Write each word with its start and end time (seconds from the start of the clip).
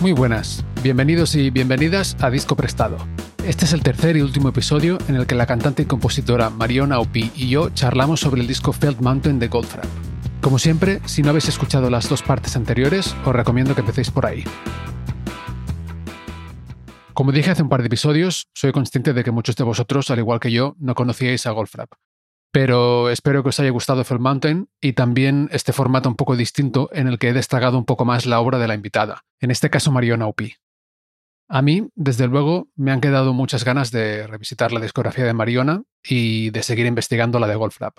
Muy 0.00 0.12
buenas, 0.12 0.62
bienvenidos 0.82 1.34
y 1.34 1.48
bienvenidas 1.48 2.18
a 2.20 2.28
Disco 2.28 2.54
Prestado. 2.54 2.98
Este 3.46 3.64
es 3.64 3.72
el 3.72 3.82
tercer 3.82 4.16
y 4.16 4.20
último 4.20 4.50
episodio 4.50 4.98
en 5.08 5.16
el 5.16 5.26
que 5.26 5.34
la 5.34 5.46
cantante 5.46 5.82
y 5.82 5.86
compositora 5.86 6.50
Mariona 6.50 6.98
Opi 6.98 7.32
y 7.34 7.48
yo 7.48 7.70
charlamos 7.70 8.20
sobre 8.20 8.42
el 8.42 8.46
disco 8.46 8.74
Felt 8.74 9.00
Mountain 9.00 9.38
de 9.38 9.48
Goldfrapp. 9.48 9.86
Como 10.42 10.58
siempre, 10.58 11.00
si 11.06 11.22
no 11.22 11.30
habéis 11.30 11.48
escuchado 11.48 11.88
las 11.88 12.10
dos 12.10 12.22
partes 12.22 12.56
anteriores, 12.56 13.16
os 13.24 13.34
recomiendo 13.34 13.74
que 13.74 13.80
empecéis 13.80 14.10
por 14.10 14.26
ahí. 14.26 14.44
Como 17.14 17.32
dije 17.32 17.50
hace 17.50 17.62
un 17.62 17.70
par 17.70 17.80
de 17.80 17.86
episodios, 17.86 18.48
soy 18.54 18.72
consciente 18.72 19.14
de 19.14 19.24
que 19.24 19.30
muchos 19.30 19.56
de 19.56 19.64
vosotros, 19.64 20.10
al 20.10 20.18
igual 20.18 20.40
que 20.40 20.52
yo, 20.52 20.76
no 20.78 20.94
conocíais 20.94 21.46
a 21.46 21.52
Goldfrapp 21.52 21.90
pero 22.52 23.10
espero 23.10 23.42
que 23.42 23.50
os 23.50 23.60
haya 23.60 23.70
gustado 23.70 24.04
Fell 24.04 24.18
Mountain 24.18 24.68
y 24.80 24.94
también 24.94 25.48
este 25.52 25.72
formato 25.72 26.08
un 26.08 26.16
poco 26.16 26.36
distinto 26.36 26.88
en 26.92 27.08
el 27.08 27.18
que 27.18 27.28
he 27.28 27.32
destacado 27.32 27.78
un 27.78 27.84
poco 27.84 28.04
más 28.04 28.26
la 28.26 28.40
obra 28.40 28.58
de 28.58 28.68
la 28.68 28.74
invitada, 28.74 29.24
en 29.40 29.50
este 29.50 29.70
caso 29.70 29.92
Mariona 29.92 30.26
Upi. 30.26 30.54
A 31.48 31.62
mí, 31.62 31.88
desde 31.94 32.26
luego, 32.26 32.68
me 32.74 32.90
han 32.90 33.00
quedado 33.00 33.32
muchas 33.32 33.64
ganas 33.64 33.92
de 33.92 34.26
revisitar 34.26 34.72
la 34.72 34.80
discografía 34.80 35.24
de 35.24 35.32
Mariona 35.32 35.82
y 36.02 36.50
de 36.50 36.62
seguir 36.62 36.86
investigando 36.86 37.38
la 37.38 37.46
de 37.46 37.54
Goldfrapp. 37.54 37.98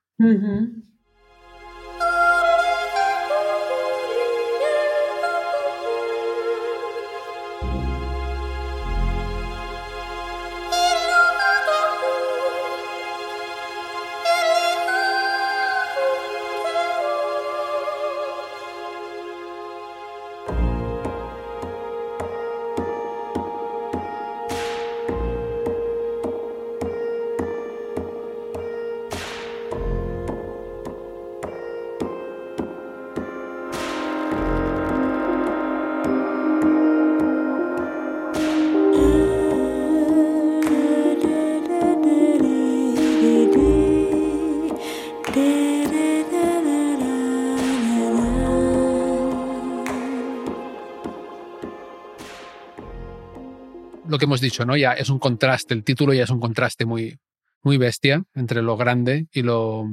Lo 54.17 54.19
que 54.19 54.25
hemos 54.25 54.41
dicho, 54.41 54.65
¿no? 54.65 54.77
Ya 54.79 54.93
es 54.93 55.11
un 55.11 55.19
contraste, 55.19 55.75
el 55.75 55.85
título 55.85 56.15
ya 56.15 56.25
es 56.25 56.31
un 56.31 56.41
contraste 56.41 56.87
muy, 56.87 57.19
muy 57.63 57.77
bestia 57.77 58.25
entre 58.35 58.63
lo 58.63 58.79
grande 58.79 59.27
y 59.31 59.43
lo... 59.43 59.85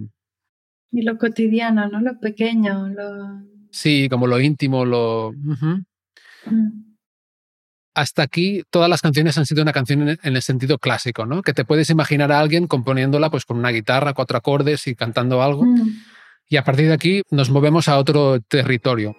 Y 0.91 1.01
lo 1.01 1.17
cotidiano, 1.17 1.89
¿no? 1.89 1.99
Lo 1.99 2.19
pequeño, 2.21 2.87
lo... 2.87 3.41
Sí, 3.69 4.07
como 4.09 4.27
lo 4.27 4.39
íntimo, 4.39 4.85
lo... 4.85 5.33
Mm. 5.33 6.93
Hasta 7.95 8.23
aquí 8.23 8.63
todas 8.69 8.89
las 8.89 9.01
canciones 9.01 9.37
han 9.37 9.45
sido 9.45 9.61
una 9.61 9.73
canción 9.73 10.07
en 10.07 10.35
el 10.35 10.41
sentido 10.41 10.77
clásico, 10.77 11.25
¿no? 11.25 11.41
Que 11.41 11.53
te 11.53 11.65
puedes 11.65 11.89
imaginar 11.89 12.31
a 12.31 12.39
alguien 12.39 12.67
componiéndola 12.67 13.29
pues 13.29 13.43
con 13.43 13.57
una 13.57 13.69
guitarra, 13.69 14.13
cuatro 14.13 14.37
acordes 14.37 14.87
y 14.87 14.95
cantando 14.95 15.43
algo. 15.43 15.65
Mm. 15.65 15.89
Y 16.47 16.55
a 16.55 16.63
partir 16.63 16.87
de 16.87 16.93
aquí 16.93 17.23
nos 17.29 17.49
movemos 17.49 17.89
a 17.89 17.97
otro 17.97 18.39
territorio. 18.39 19.17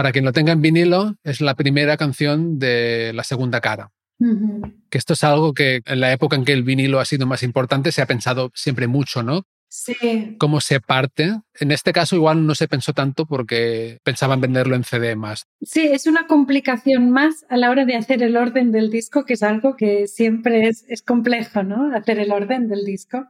Para 0.00 0.12
quien 0.12 0.24
lo 0.24 0.32
tenga 0.32 0.52
en 0.52 0.62
vinilo, 0.62 1.16
es 1.24 1.42
la 1.42 1.54
primera 1.54 1.98
canción 1.98 2.58
de 2.58 3.12
la 3.14 3.22
segunda 3.22 3.60
cara. 3.60 3.90
Que 4.18 4.96
esto 4.96 5.12
es 5.12 5.22
algo 5.24 5.52
que 5.52 5.82
en 5.84 6.00
la 6.00 6.10
época 6.10 6.36
en 6.36 6.46
que 6.46 6.54
el 6.54 6.62
vinilo 6.62 7.00
ha 7.00 7.04
sido 7.04 7.26
más 7.26 7.42
importante 7.42 7.92
se 7.92 8.00
ha 8.00 8.06
pensado 8.06 8.50
siempre 8.54 8.86
mucho, 8.86 9.22
¿no? 9.22 9.42
Sí. 9.68 10.36
cómo 10.38 10.62
se 10.62 10.80
parte. 10.80 11.34
En 11.60 11.70
este 11.70 11.92
caso 11.92 12.16
igual 12.16 12.46
no 12.46 12.54
se 12.54 12.66
pensó 12.66 12.94
tanto 12.94 13.26
porque 13.26 13.98
pensaban 14.02 14.40
venderlo 14.40 14.74
en 14.74 14.84
CD 14.84 15.16
más. 15.16 15.44
Sí, 15.60 15.82
es 15.82 16.06
una 16.06 16.26
complicación 16.26 17.10
más 17.10 17.44
a 17.50 17.58
la 17.58 17.68
hora 17.68 17.84
de 17.84 17.96
hacer 17.96 18.22
el 18.22 18.38
orden 18.38 18.72
del 18.72 18.90
disco, 18.90 19.26
que 19.26 19.34
es 19.34 19.42
algo 19.42 19.76
que 19.76 20.06
siempre 20.06 20.66
es, 20.66 20.86
es 20.88 21.02
complejo, 21.02 21.62
¿no? 21.62 21.94
Hacer 21.94 22.18
el 22.20 22.32
orden 22.32 22.68
del 22.68 22.86
disco. 22.86 23.26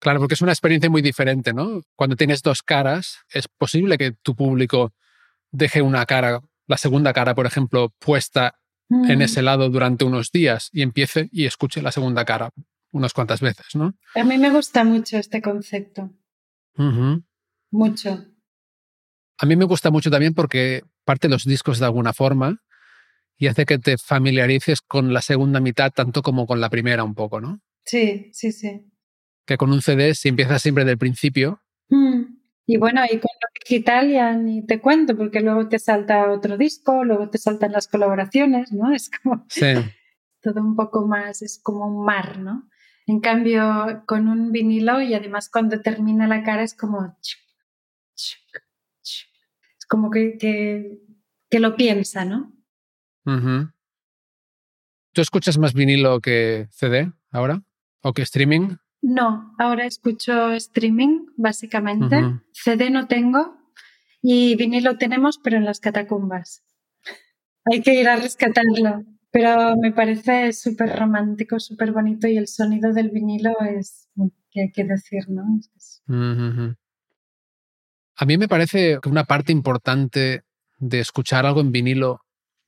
Claro, 0.00 0.18
porque 0.20 0.34
es 0.34 0.42
una 0.42 0.52
experiencia 0.52 0.90
muy 0.90 1.02
diferente, 1.02 1.52
¿no? 1.52 1.82
Cuando 1.96 2.16
tienes 2.16 2.42
dos 2.42 2.62
caras, 2.62 3.18
es 3.32 3.48
posible 3.48 3.96
que 3.96 4.12
tu 4.12 4.34
público 4.34 4.92
deje 5.50 5.82
una 5.82 6.04
cara, 6.04 6.40
la 6.66 6.76
segunda 6.76 7.12
cara, 7.12 7.34
por 7.34 7.46
ejemplo, 7.46 7.90
puesta 7.98 8.54
en 8.90 9.18
Mm. 9.18 9.22
ese 9.22 9.40
lado 9.42 9.70
durante 9.70 10.04
unos 10.04 10.30
días 10.30 10.68
y 10.72 10.82
empiece 10.82 11.28
y 11.32 11.46
escuche 11.46 11.80
la 11.80 11.90
segunda 11.90 12.24
cara 12.24 12.50
unas 12.92 13.12
cuantas 13.14 13.40
veces, 13.40 13.66
¿no? 13.74 13.94
A 14.14 14.24
mí 14.24 14.36
me 14.38 14.50
gusta 14.50 14.84
mucho 14.84 15.16
este 15.16 15.40
concepto, 15.42 16.10
mucho. 17.70 18.26
A 19.38 19.46
mí 19.46 19.56
me 19.56 19.64
gusta 19.64 19.90
mucho 19.90 20.10
también 20.10 20.34
porque 20.34 20.82
parte 21.04 21.28
los 21.28 21.44
discos 21.44 21.78
de 21.78 21.86
alguna 21.86 22.12
forma 22.12 22.58
y 23.36 23.48
hace 23.48 23.64
que 23.66 23.78
te 23.78 23.98
familiarices 23.98 24.80
con 24.80 25.12
la 25.12 25.22
segunda 25.22 25.60
mitad 25.60 25.90
tanto 25.92 26.22
como 26.22 26.46
con 26.46 26.60
la 26.60 26.70
primera 26.70 27.02
un 27.02 27.14
poco, 27.14 27.40
¿no? 27.40 27.60
Sí, 27.84 28.30
sí, 28.32 28.52
sí. 28.52 28.92
Que 29.46 29.56
con 29.56 29.72
un 29.72 29.82
CD, 29.82 30.14
si 30.14 30.28
empiezas 30.28 30.62
siempre 30.62 30.84
del 30.84 30.98
principio, 30.98 31.60
Mm. 31.88 32.38
Y 32.66 32.78
bueno, 32.78 33.02
y 33.04 33.18
con 33.18 33.30
lo 33.42 33.48
digital 33.62 34.10
ya 34.10 34.32
ni 34.32 34.66
te 34.66 34.80
cuento, 34.80 35.16
porque 35.16 35.40
luego 35.40 35.68
te 35.68 35.78
salta 35.78 36.30
otro 36.30 36.56
disco, 36.56 37.04
luego 37.04 37.28
te 37.28 37.38
saltan 37.38 37.72
las 37.72 37.88
colaboraciones, 37.88 38.72
¿no? 38.72 38.92
Es 38.92 39.10
como 39.10 39.44
sí, 39.48 39.60
todo 40.42 40.60
un 40.60 40.74
poco 40.74 41.06
más, 41.06 41.42
es 41.42 41.60
como 41.62 41.86
un 41.86 42.04
mar, 42.04 42.38
¿no? 42.38 42.68
En 43.06 43.20
cambio, 43.20 44.02
con 44.06 44.28
un 44.28 44.50
vinilo 44.50 45.02
y 45.02 45.12
además 45.12 45.50
cuando 45.50 45.82
termina 45.82 46.26
la 46.26 46.42
cara 46.42 46.62
es 46.62 46.74
como... 46.74 47.18
Es 48.16 49.86
como 49.86 50.10
que, 50.10 50.38
que, 50.38 51.00
que 51.50 51.60
lo 51.60 51.76
piensa, 51.76 52.24
¿no? 52.24 52.50
¿Tú 55.12 55.20
escuchas 55.20 55.58
más 55.58 55.74
vinilo 55.74 56.20
que 56.20 56.66
CD 56.70 57.12
ahora? 57.30 57.62
¿O 58.00 58.14
que 58.14 58.22
streaming? 58.22 58.76
No, 59.06 59.54
ahora 59.58 59.84
escucho 59.84 60.52
streaming, 60.52 61.26
básicamente. 61.36 62.40
CD 62.52 62.88
no 62.88 63.06
tengo 63.06 63.54
y 64.22 64.56
vinilo 64.56 64.96
tenemos, 64.96 65.36
pero 65.36 65.58
en 65.58 65.66
las 65.66 65.78
catacumbas. 65.78 66.64
Hay 67.70 67.82
que 67.82 68.00
ir 68.00 68.08
a 68.08 68.16
rescatarlo. 68.16 69.04
Pero 69.30 69.76
me 69.76 69.92
parece 69.92 70.54
súper 70.54 70.98
romántico, 70.98 71.60
súper 71.60 71.92
bonito 71.92 72.28
y 72.28 72.38
el 72.38 72.48
sonido 72.48 72.94
del 72.94 73.10
vinilo 73.10 73.52
es, 73.60 74.08
que 74.50 74.62
hay 74.62 74.72
que 74.72 74.84
decir, 74.84 75.28
¿no? 75.28 75.44
Es-. 75.76 76.02
A 78.16 78.24
mí 78.24 78.38
me 78.38 78.48
parece 78.48 79.00
que 79.02 79.08
una 79.10 79.24
parte 79.24 79.52
importante 79.52 80.44
de 80.78 81.00
escuchar 81.00 81.44
algo 81.44 81.60
en 81.60 81.72
vinilo 81.72 82.22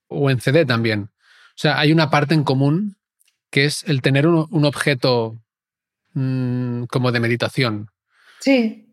o 0.08 0.28
en 0.28 0.38
CD 0.40 0.66
también. 0.66 1.04
O 1.04 1.58
sea, 1.58 1.78
hay 1.78 1.92
una 1.92 2.10
parte 2.10 2.34
en 2.34 2.44
común 2.44 2.98
que 3.50 3.64
es 3.64 3.84
el 3.84 4.02
tener 4.02 4.26
un, 4.26 4.46
un 4.50 4.64
objeto 4.66 5.40
mm, 6.16 6.84
como 6.84 7.12
de 7.12 7.20
meditación 7.20 7.90
Sí, 8.40 8.88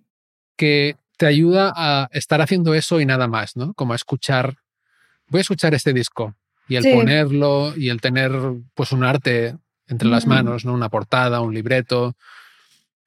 que 0.58 0.98
te 1.18 1.25
ayuda 1.25 1.72
a 1.75 2.08
estar 2.12 2.42
haciendo 2.42 2.74
eso 2.74 3.00
y 3.00 3.06
nada 3.06 3.28
más, 3.28 3.56
¿no? 3.56 3.74
Como 3.74 3.94
a 3.94 3.96
escuchar, 3.96 4.56
voy 5.28 5.40
a 5.40 5.42
escuchar 5.42 5.74
este 5.74 5.94
disco 5.94 6.36
y 6.68 6.75
el 6.75 6.84
Sí. 6.84 6.92
ponerlo 6.94 7.74
y 7.78 7.90
el 7.90 8.02
tener 8.02 8.31
pues 8.74 8.92
un 8.92 9.04
arte 9.04 9.56
entre 9.88 10.08
las 10.10 10.24
Ujú. 10.25 10.34
manos, 10.34 10.66
¿no? 10.66 10.74
Una 10.74 10.90
portada, 10.90 11.42
un 11.42 11.54
libreto. 11.54 12.16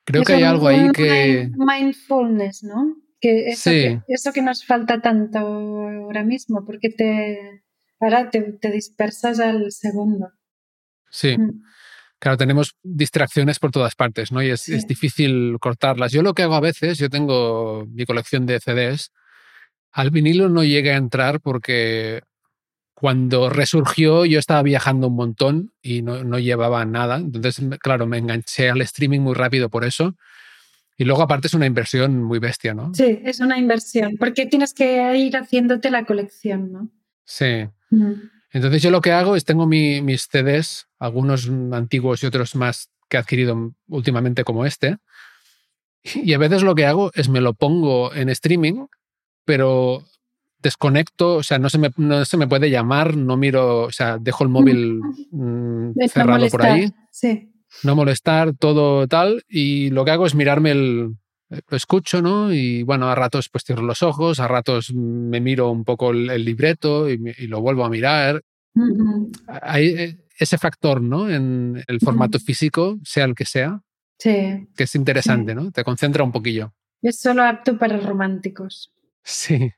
Creo 0.04 0.22
que 0.24 0.34
hay 0.34 0.42
algo 0.44 0.68
ahí 0.68 0.90
que... 0.92 1.48
mind- 1.50 1.56
Mindfulness, 1.80 2.62
¿no? 2.64 2.96
Que 3.20 3.48
eso, 3.48 3.70
Sí. 3.70 4.00
que 4.06 4.14
eso 4.14 4.32
que 4.32 4.42
nos 4.42 4.64
falta 4.64 5.00
tanto 5.00 5.38
ahora 5.38 6.22
mismo, 6.22 6.64
porque 6.64 6.90
te, 6.90 7.64
ahora 8.00 8.30
te, 8.30 8.40
te 8.60 8.70
dispersas 8.70 9.40
al 9.40 9.72
segundo. 9.72 10.30
Sí. 11.10 11.36
Mm. 11.36 11.62
Claro, 12.18 12.36
tenemos 12.38 12.74
distracciones 12.82 13.58
por 13.58 13.70
todas 13.70 13.94
partes, 13.94 14.32
¿no? 14.32 14.42
Y 14.42 14.48
es, 14.50 14.62
Sí. 14.62 14.74
es 14.74 14.86
difícil 14.86 15.56
cortarlas. 15.60 16.12
Yo 16.12 16.22
lo 16.22 16.32
que 16.34 16.42
hago 16.44 16.54
a 16.54 16.60
veces, 16.60 16.98
yo 16.98 17.10
tengo 17.10 17.86
mi 17.92 18.04
colección 18.06 18.46
de 18.46 18.58
CDs, 18.60 19.10
al 19.92 20.10
vinilo 20.10 20.48
no 20.48 20.64
llegué 20.64 20.92
a 20.92 20.96
entrar 20.96 21.40
porque 21.40 22.22
cuando 22.94 23.50
resurgió 23.50 24.24
yo 24.24 24.38
estaba 24.38 24.62
viajando 24.62 25.08
un 25.08 25.16
montón 25.16 25.72
y 25.82 26.00
no, 26.02 26.24
no 26.24 26.38
llevaba 26.38 26.84
nada. 26.86 27.16
Entonces, 27.16 27.62
claro, 27.80 28.06
me 28.06 28.16
enganché 28.18 28.70
al 28.70 28.80
streaming 28.80 29.20
muy 29.20 29.34
rápido 29.34 29.68
por 29.68 29.84
eso. 29.84 30.14
Y 30.96 31.04
luego 31.04 31.20
aparte 31.22 31.48
es 31.48 31.52
una 31.54 31.66
inversión 31.66 32.22
muy 32.24 32.38
bestia, 32.38 32.72
¿no? 32.72 32.90
Sí, 32.94 33.20
es 33.22 33.40
una 33.40 33.58
inversión, 33.58 34.16
porque 34.18 34.46
tienes 34.46 34.72
que 34.72 35.14
ir 35.18 35.36
haciéndote 35.36 35.90
la 35.90 36.06
colección, 36.06 36.72
¿no? 36.72 36.90
Sí. 37.26 37.68
Entonces 38.50 38.80
yo 38.82 38.90
lo 38.90 39.02
que 39.02 39.12
hago 39.12 39.36
es 39.36 39.44
tengo 39.44 39.66
mi- 39.66 40.00
mis 40.00 40.26
CDs, 40.26 40.85
algunos 40.98 41.48
antiguos 41.72 42.22
y 42.22 42.26
otros 42.26 42.54
más 42.54 42.90
que 43.08 43.16
he 43.16 43.20
adquirido 43.20 43.72
últimamente 43.88 44.44
como 44.44 44.64
este. 44.66 44.96
Y 46.14 46.34
a 46.34 46.38
veces 46.38 46.62
lo 46.62 46.74
que 46.74 46.86
hago 46.86 47.10
es 47.14 47.28
me 47.28 47.40
lo 47.40 47.54
pongo 47.54 48.14
en 48.14 48.28
streaming, 48.28 48.86
pero 49.44 50.04
desconecto, 50.60 51.34
o 51.36 51.42
sea, 51.42 51.58
no 51.58 51.68
se 51.68 51.78
me, 51.78 51.90
no 51.96 52.24
se 52.24 52.36
me 52.36 52.46
puede 52.48 52.70
llamar, 52.70 53.16
no 53.16 53.36
miro, 53.36 53.82
o 53.84 53.92
sea, 53.92 54.18
dejo 54.18 54.44
el 54.44 54.50
móvil 54.50 55.00
mm, 55.30 55.92
no 55.94 56.08
cerrado 56.08 56.48
por 56.48 56.60
molestar. 56.60 56.70
ahí, 56.70 56.88
Sí, 57.10 57.52
no 57.82 57.94
molestar, 57.96 58.54
todo 58.56 59.06
tal, 59.08 59.44
y 59.48 59.90
lo 59.90 60.04
que 60.04 60.10
hago 60.12 60.26
es 60.26 60.34
mirarme 60.34 60.70
el... 60.72 61.16
Lo 61.68 61.76
escucho, 61.76 62.22
¿no? 62.22 62.52
Y 62.52 62.82
bueno, 62.82 63.08
a 63.08 63.14
ratos 63.14 63.48
pues 63.48 63.62
cierro 63.62 63.82
los 63.82 64.02
ojos, 64.02 64.40
a 64.40 64.48
ratos 64.48 64.92
me 64.92 65.40
miro 65.40 65.70
un 65.70 65.84
poco 65.84 66.10
el, 66.10 66.28
el 66.30 66.44
libreto 66.44 67.08
y, 67.08 67.18
me- 67.18 67.34
y 67.38 67.46
lo 67.46 67.60
vuelvo 67.60 67.84
a 67.84 67.88
mirar 67.90 68.42
Ujú. 68.74 69.30
hay 69.62 69.86
eh, 69.90 70.18
ese 70.38 70.58
factor, 70.58 71.00
¿no? 71.02 71.28
En 71.30 71.82
el 71.86 72.00
formato 72.00 72.38
físico, 72.38 72.98
sea 73.04 73.24
el 73.24 73.34
que 73.34 73.44
sea, 73.44 73.82
sí. 74.18 74.68
que 74.76 74.84
es 74.84 74.94
interesante, 74.94 75.54
¿no? 75.54 75.70
Te 75.72 75.84
concentra 75.84 76.24
un 76.24 76.32
poquillo. 76.32 76.72
Es 77.02 77.20
solo 77.20 77.42
apto 77.44 77.78
para 77.78 77.98
románticos. 77.98 78.92
Sí. 79.22 79.70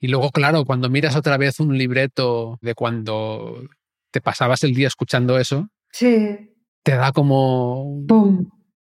Y 0.00 0.08
luego, 0.08 0.30
claro, 0.30 0.64
cuando 0.64 0.90
miras 0.90 1.16
otra 1.16 1.36
vez 1.38 1.60
un 1.60 1.76
libreto 1.78 2.58
de 2.60 2.74
cuando 2.74 3.62
te 4.10 4.20
pasabas 4.20 4.62
el 4.64 4.74
día 4.74 4.88
escuchando 4.88 5.38
eso, 5.38 5.68
Sí, 5.92 6.50
te 6.82 6.96
da 6.96 7.12
como... 7.12 8.04
¡pum! 8.08 8.50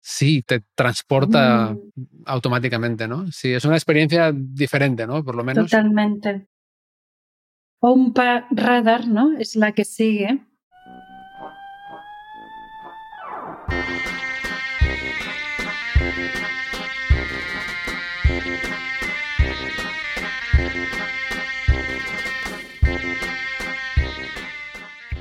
Sí, 0.01 0.43
te 0.43 0.61
transporta 0.75 1.73
Mm. 1.73 2.01
automáticamente, 2.25 3.07
¿no? 3.07 3.29
Sí, 3.31 3.51
es 3.53 3.65
una 3.65 3.75
experiencia 3.75 4.31
diferente, 4.33 5.05
¿no? 5.05 5.23
Por 5.23 5.35
lo 5.35 5.43
menos. 5.43 5.69
Totalmente. 5.69 6.47
Ompa 7.79 8.47
Radar, 8.51 9.07
¿no? 9.07 9.37
Es 9.37 9.55
la 9.55 9.73
que 9.73 9.83
sigue. 9.85 10.39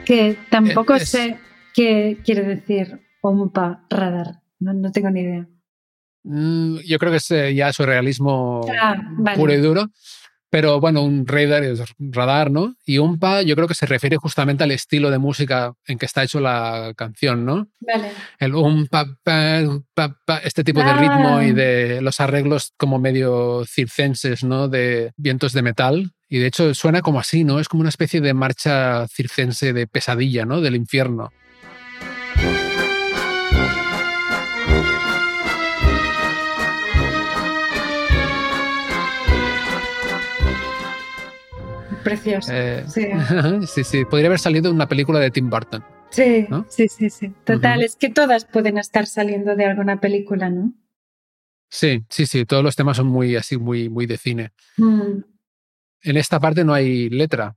Que 0.04 0.36
tampoco 0.50 0.94
es- 0.94 1.08
sé 1.08 1.36
qué 1.74 2.18
quiere 2.24 2.42
decir 2.42 3.00
Ompa 3.22 3.84
Radar. 3.90 4.40
No, 4.60 4.72
no 4.72 4.92
tengo 4.92 5.10
ni 5.10 5.20
idea. 5.20 5.48
Mm, 6.24 6.78
Yo 6.86 6.98
creo 6.98 7.10
que 7.10 7.18
es 7.18 7.30
eh, 7.30 7.54
ya 7.54 7.72
surrealismo 7.72 8.62
Ah, 8.80 8.96
vale. 9.18 9.36
puro 9.36 9.52
y 9.52 9.58
duro. 9.58 9.86
Pero 10.54 10.78
bueno, 10.78 11.02
un 11.02 11.26
radar 11.26 11.64
es 11.64 11.82
radar, 11.98 12.48
¿no? 12.48 12.76
Y 12.86 12.98
umpa 12.98 13.42
yo 13.42 13.56
creo 13.56 13.66
que 13.66 13.74
se 13.74 13.86
refiere 13.86 14.18
justamente 14.18 14.62
al 14.62 14.70
estilo 14.70 15.10
de 15.10 15.18
música 15.18 15.74
en 15.84 15.98
que 15.98 16.06
está 16.06 16.22
hecho 16.22 16.38
la 16.38 16.92
canción, 16.96 17.44
¿no? 17.44 17.66
Vale. 17.80 18.12
El 18.38 18.54
umpa, 18.54 19.04
pa, 19.24 19.62
umpa, 19.66 20.16
pa, 20.24 20.38
este 20.44 20.62
tipo 20.62 20.78
de 20.78 20.92
ritmo 20.92 21.42
y 21.42 21.50
de 21.50 22.00
los 22.02 22.20
arreglos 22.20 22.72
como 22.76 23.00
medio 23.00 23.64
circenses, 23.66 24.44
¿no? 24.44 24.68
De 24.68 25.10
vientos 25.16 25.54
de 25.54 25.62
metal. 25.62 26.12
Y 26.28 26.38
de 26.38 26.46
hecho 26.46 26.72
suena 26.72 27.02
como 27.02 27.18
así, 27.18 27.42
¿no? 27.42 27.58
Es 27.58 27.68
como 27.68 27.80
una 27.80 27.90
especie 27.90 28.20
de 28.20 28.32
marcha 28.32 29.08
circense 29.08 29.72
de 29.72 29.88
pesadilla, 29.88 30.44
¿no? 30.44 30.60
Del 30.60 30.76
infierno. 30.76 31.32
Precioso. 42.04 42.52
Eh, 42.52 42.84
Sí. 42.86 43.06
sí, 43.66 43.84
sí. 43.84 44.04
Podría 44.04 44.28
haber 44.28 44.38
salido 44.38 44.64
de 44.68 44.74
una 44.74 44.86
película 44.88 45.18
de 45.18 45.30
Tim 45.30 45.50
Burton. 45.50 45.82
Sí, 46.10 46.46
¿no? 46.48 46.64
sí, 46.68 46.86
sí, 46.88 47.10
sí. 47.10 47.32
Total, 47.44 47.82
es 47.82 47.96
que 47.96 48.08
todas 48.08 48.44
pueden 48.44 48.78
estar 48.78 49.06
saliendo 49.06 49.56
de 49.56 49.64
alguna 49.64 50.00
película, 50.00 50.48
¿no? 50.48 50.72
Sí, 51.68 52.04
sí, 52.08 52.26
sí. 52.26 52.44
Todos 52.44 52.62
los 52.62 52.76
temas 52.76 52.96
son 52.98 53.08
muy 53.08 53.34
así, 53.34 53.56
muy, 53.56 53.88
muy 53.88 54.06
de 54.06 54.16
cine. 54.16 54.52
Mm, 54.76 55.22
En 56.02 56.16
esta 56.16 56.38
parte 56.38 56.62
no 56.64 56.72
hay 56.72 57.08
letra. 57.10 57.56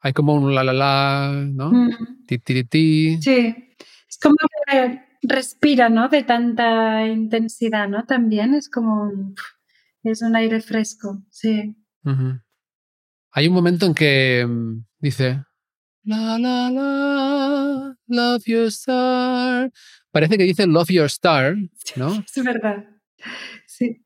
Hay 0.00 0.12
como 0.14 0.34
un 0.34 0.54
la 0.54 0.64
la 0.64 0.72
la, 0.72 1.32
¿no? 1.52 1.70
mm, 1.70 2.24
Ti, 2.26 2.38
ti, 2.38 2.54
ti, 2.54 2.64
ti. 2.64 3.18
Sí. 3.22 3.74
Es 4.08 4.18
como 4.18 4.36
que 4.66 5.02
respira, 5.22 5.88
¿no? 5.90 6.08
De 6.08 6.22
tanta 6.22 7.06
intensidad, 7.06 7.88
¿no? 7.88 8.04
También 8.06 8.54
es 8.54 8.70
como 8.70 9.02
un, 9.02 9.34
es 10.02 10.22
un 10.22 10.34
aire 10.34 10.60
fresco, 10.60 11.22
sí. 11.30 11.76
Hay 13.32 13.48
un 13.48 13.54
momento 13.54 13.86
en 13.86 13.94
que 13.94 14.44
mm, 14.46 14.84
dice 15.00 15.42
la 16.04 16.38
la 16.38 16.68
la 16.70 17.96
love 18.08 18.42
your 18.44 18.66
star. 18.66 19.70
Parece 20.10 20.36
que 20.36 20.44
dice 20.44 20.66
love 20.66 20.90
your 20.90 21.06
star, 21.06 21.56
¿no? 21.96 22.22
Es 22.36 22.44
verdad. 22.44 22.84
Sí. 23.66 24.04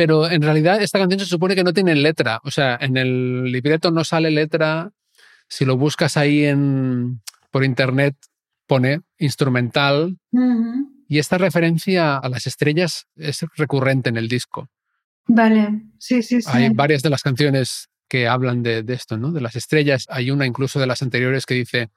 Pero 0.00 0.30
en 0.30 0.40
realidad 0.40 0.80
esta 0.80 0.98
canción 0.98 1.20
se 1.20 1.26
supone 1.26 1.54
que 1.54 1.62
no 1.62 1.74
tiene 1.74 1.94
letra. 1.94 2.40
O 2.44 2.50
sea, 2.50 2.78
en 2.80 2.96
el 2.96 3.52
libreto 3.52 3.90
no 3.90 4.02
sale 4.02 4.30
letra. 4.30 4.92
Si 5.46 5.66
lo 5.66 5.76
buscas 5.76 6.16
ahí 6.16 6.46
en, 6.46 7.20
por 7.50 7.66
internet, 7.66 8.16
pone 8.66 9.02
instrumental. 9.18 10.16
Y 11.06 11.18
esta 11.18 11.36
referencia 11.36 12.16
a 12.16 12.30
las 12.30 12.46
estrellas 12.46 13.08
es 13.14 13.44
recurrente 13.58 14.08
en 14.08 14.16
el 14.16 14.28
disco. 14.28 14.70
Vale, 15.26 15.82
sí, 15.98 16.22
sí, 16.22 16.40
sí. 16.40 16.48
Hay 16.50 16.70
varias 16.70 17.02
de 17.02 17.10
las 17.10 17.20
canciones 17.20 17.90
que 18.08 18.26
hablan 18.26 18.62
de, 18.62 18.82
esto, 18.88 19.18
¿no? 19.18 19.32
De 19.32 19.42
las 19.42 19.54
estrellas. 19.54 20.06
Hay 20.08 20.30
una 20.30 20.46
incluso 20.46 20.80
de 20.80 20.86
las 20.86 21.02
anteriores 21.02 21.44
que 21.44 21.56
dice, 21.56 21.90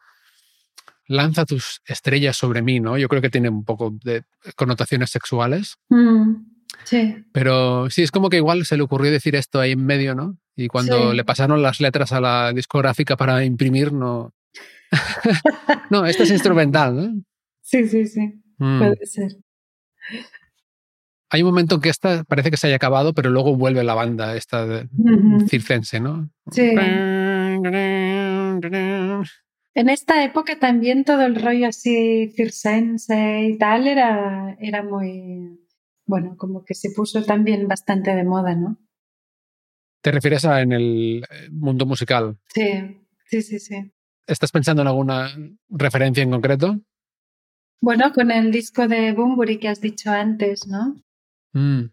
lanza 1.08 1.46
tus 1.46 1.80
estrellas 1.86 2.36
sobre 2.36 2.62
mí, 2.62 2.82
¿no? 2.82 2.98
Yo 2.98 3.08
creo 3.08 3.22
que 3.22 3.30
tiene 3.30 3.48
un 3.48 3.64
poco 3.64 3.96
de 4.04 4.26
connotaciones 4.58 5.10
sexuales. 5.10 5.78
Mm. 5.88 6.53
Sí. 6.84 7.24
Pero 7.32 7.90
sí, 7.90 8.04
es 8.04 8.12
como 8.12 8.30
que 8.30 8.38
igual 8.38 8.66
se 8.66 8.78
le 8.78 8.84
ocurrió 8.84 9.12
decir 9.12 9.36
esto 9.36 9.60
ahí 9.60 9.72
en 9.72 9.86
medio, 9.86 10.16
¿no? 10.16 10.38
Y 10.56 10.68
cuando 10.68 11.14
le 11.14 11.24
pasaron 11.24 11.62
las 11.62 11.80
letras 11.80 12.12
a 12.12 12.22
la 12.22 12.54
discográfica 12.54 13.18
para 13.18 13.44
imprimir, 13.44 13.92
no. 13.92 14.34
no, 15.90 16.06
esto 16.06 16.24
es 16.24 16.32
instrumental, 16.32 16.96
¿no? 16.96 17.24
Sí, 17.62 17.88
sí, 17.88 18.06
sí. 18.06 18.34
Mm. 18.58 18.80
Puede 18.80 19.06
ser. 19.06 19.32
Hay 21.30 21.42
un 21.42 21.48
momento 21.48 21.76
en 21.76 21.82
que 21.82 21.90
esta 21.90 22.24
parece 22.26 22.52
que 22.52 22.58
se 22.58 22.68
haya 22.68 22.76
acabado, 22.76 23.14
pero 23.14 23.32
luego 23.32 23.56
vuelve 23.56 23.84
la 23.84 23.96
banda 23.96 24.36
esta 24.36 24.86
circense, 25.48 26.00
¿no? 26.00 26.30
Sí. 26.52 26.76
En 29.76 29.90
esta 29.90 30.24
época 30.24 30.60
también 30.60 31.04
todo 31.04 31.24
el 31.24 31.42
rollo 31.42 31.70
así 31.70 32.32
circense 32.36 33.48
y 33.50 33.58
tal 33.58 33.88
era, 33.88 34.56
era 34.60 34.84
muy, 34.84 35.60
bueno, 36.06 36.36
como 36.38 36.64
que 36.64 36.74
se 36.74 36.92
puso 36.92 37.24
también 37.24 37.68
bastante 37.68 38.16
de 38.16 38.24
moda, 38.24 38.56
¿no? 38.56 38.78
¿Te 40.02 40.12
refieres 40.12 40.44
a 40.46 40.62
en 40.62 40.74
el 40.74 41.24
eh, 41.30 41.50
mundo 41.50 41.86
musical? 41.86 42.38
Sí, 42.54 43.02
sí, 43.26 43.42
sí, 43.42 43.60
sí. 43.60 43.92
¿Estás 44.28 44.52
pensando 44.52 44.82
en 44.82 44.88
alguna 44.90 45.30
referencia 45.70 46.24
en 46.24 46.32
concreto? 46.32 46.80
Bueno, 47.82 48.12
con 48.14 48.32
el 48.32 48.52
disco 48.52 48.88
de 48.88 49.12
Bumburi 49.14 49.60
que 49.60 49.68
has 49.68 49.82
dicho 49.82 50.10
antes, 50.10 50.68
¿no? 50.68 50.96
Mm, 51.54 51.90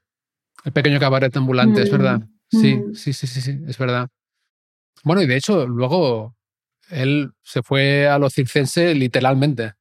el 0.65 0.73
pequeño 0.73 1.01
cabaret 1.01 1.37
ambulante, 1.37 1.83
es 1.83 1.91
verdad. 1.91 2.21
Mm, 2.53 2.59
sí, 2.61 2.77
mm. 2.77 2.95
sí, 2.95 3.13
sí, 3.13 3.27
sí, 3.27 3.41
sí, 3.41 3.59
es 3.67 3.79
verdad. 3.79 4.09
Bueno, 5.03 5.23
y 5.23 5.27
de 5.27 5.37
hecho, 5.37 5.67
luego 5.67 6.37
él 6.91 7.33
se 7.43 7.63
fue 7.63 8.09
a 8.09 8.19
lo 8.19 8.31
circense 8.31 8.95
literalmente. 8.95 9.75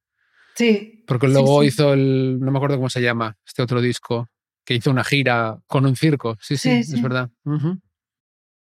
Sí. 0.59 1.05
Porque 1.07 1.29
luego 1.29 1.63
hizo 1.63 1.93
el, 1.93 2.37
no 2.41 2.51
me 2.51 2.57
acuerdo 2.57 2.75
cómo 2.75 2.89
se 2.89 3.01
llama, 3.01 3.37
este 3.47 3.61
otro 3.61 3.79
disco, 3.79 4.27
que 4.65 4.73
hizo 4.73 4.91
una 4.91 5.05
gira 5.05 5.61
con 5.67 5.85
un 5.85 5.95
circo. 5.95 6.35
Sí, 6.41 6.57
sí, 6.57 6.69
es 6.69 7.01
verdad. 7.01 7.29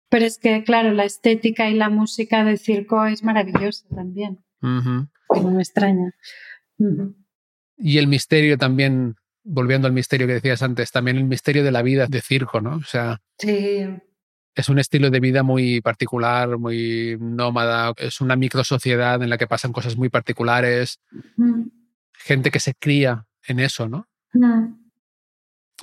Pero 0.08 0.24
es 0.24 0.38
que, 0.38 0.62
claro, 0.62 0.92
la 0.92 1.04
estética 1.04 1.68
y 1.68 1.74
la 1.74 1.90
música 1.90 2.44
del 2.44 2.60
circo 2.60 3.04
es 3.06 3.24
maravillosa 3.24 3.88
también. 3.92 4.38
Que 4.60 5.40
no 5.40 5.50
me 5.50 5.62
extraña. 5.62 6.12
Y 7.76 7.98
el 7.98 8.06
misterio 8.06 8.56
también, 8.56 9.16
volviendo 9.42 9.88
al 9.88 9.92
misterio 9.92 10.28
que 10.28 10.34
decías 10.34 10.62
antes, 10.62 10.92
también 10.92 11.16
el 11.16 11.24
misterio 11.24 11.64
de 11.64 11.72
la 11.72 11.82
vida 11.82 12.06
de 12.06 12.20
circo, 12.20 12.60
¿no? 12.60 12.76
O 12.76 12.84
sea. 12.84 13.20
Sí. 13.36 13.84
Es 14.54 14.68
un 14.68 14.78
estilo 14.78 15.10
de 15.10 15.18
vida 15.18 15.42
muy 15.42 15.80
particular, 15.80 16.56
muy 16.56 17.16
nómada, 17.18 17.92
es 17.96 18.20
una 18.20 18.36
microsociedad 18.36 19.20
en 19.24 19.30
la 19.30 19.38
que 19.38 19.48
pasan 19.48 19.72
cosas 19.72 19.96
muy 19.96 20.08
particulares 20.08 21.00
gente 22.22 22.50
que 22.50 22.60
se 22.60 22.74
cría 22.74 23.26
en 23.46 23.60
eso, 23.60 23.88
¿no? 23.88 24.06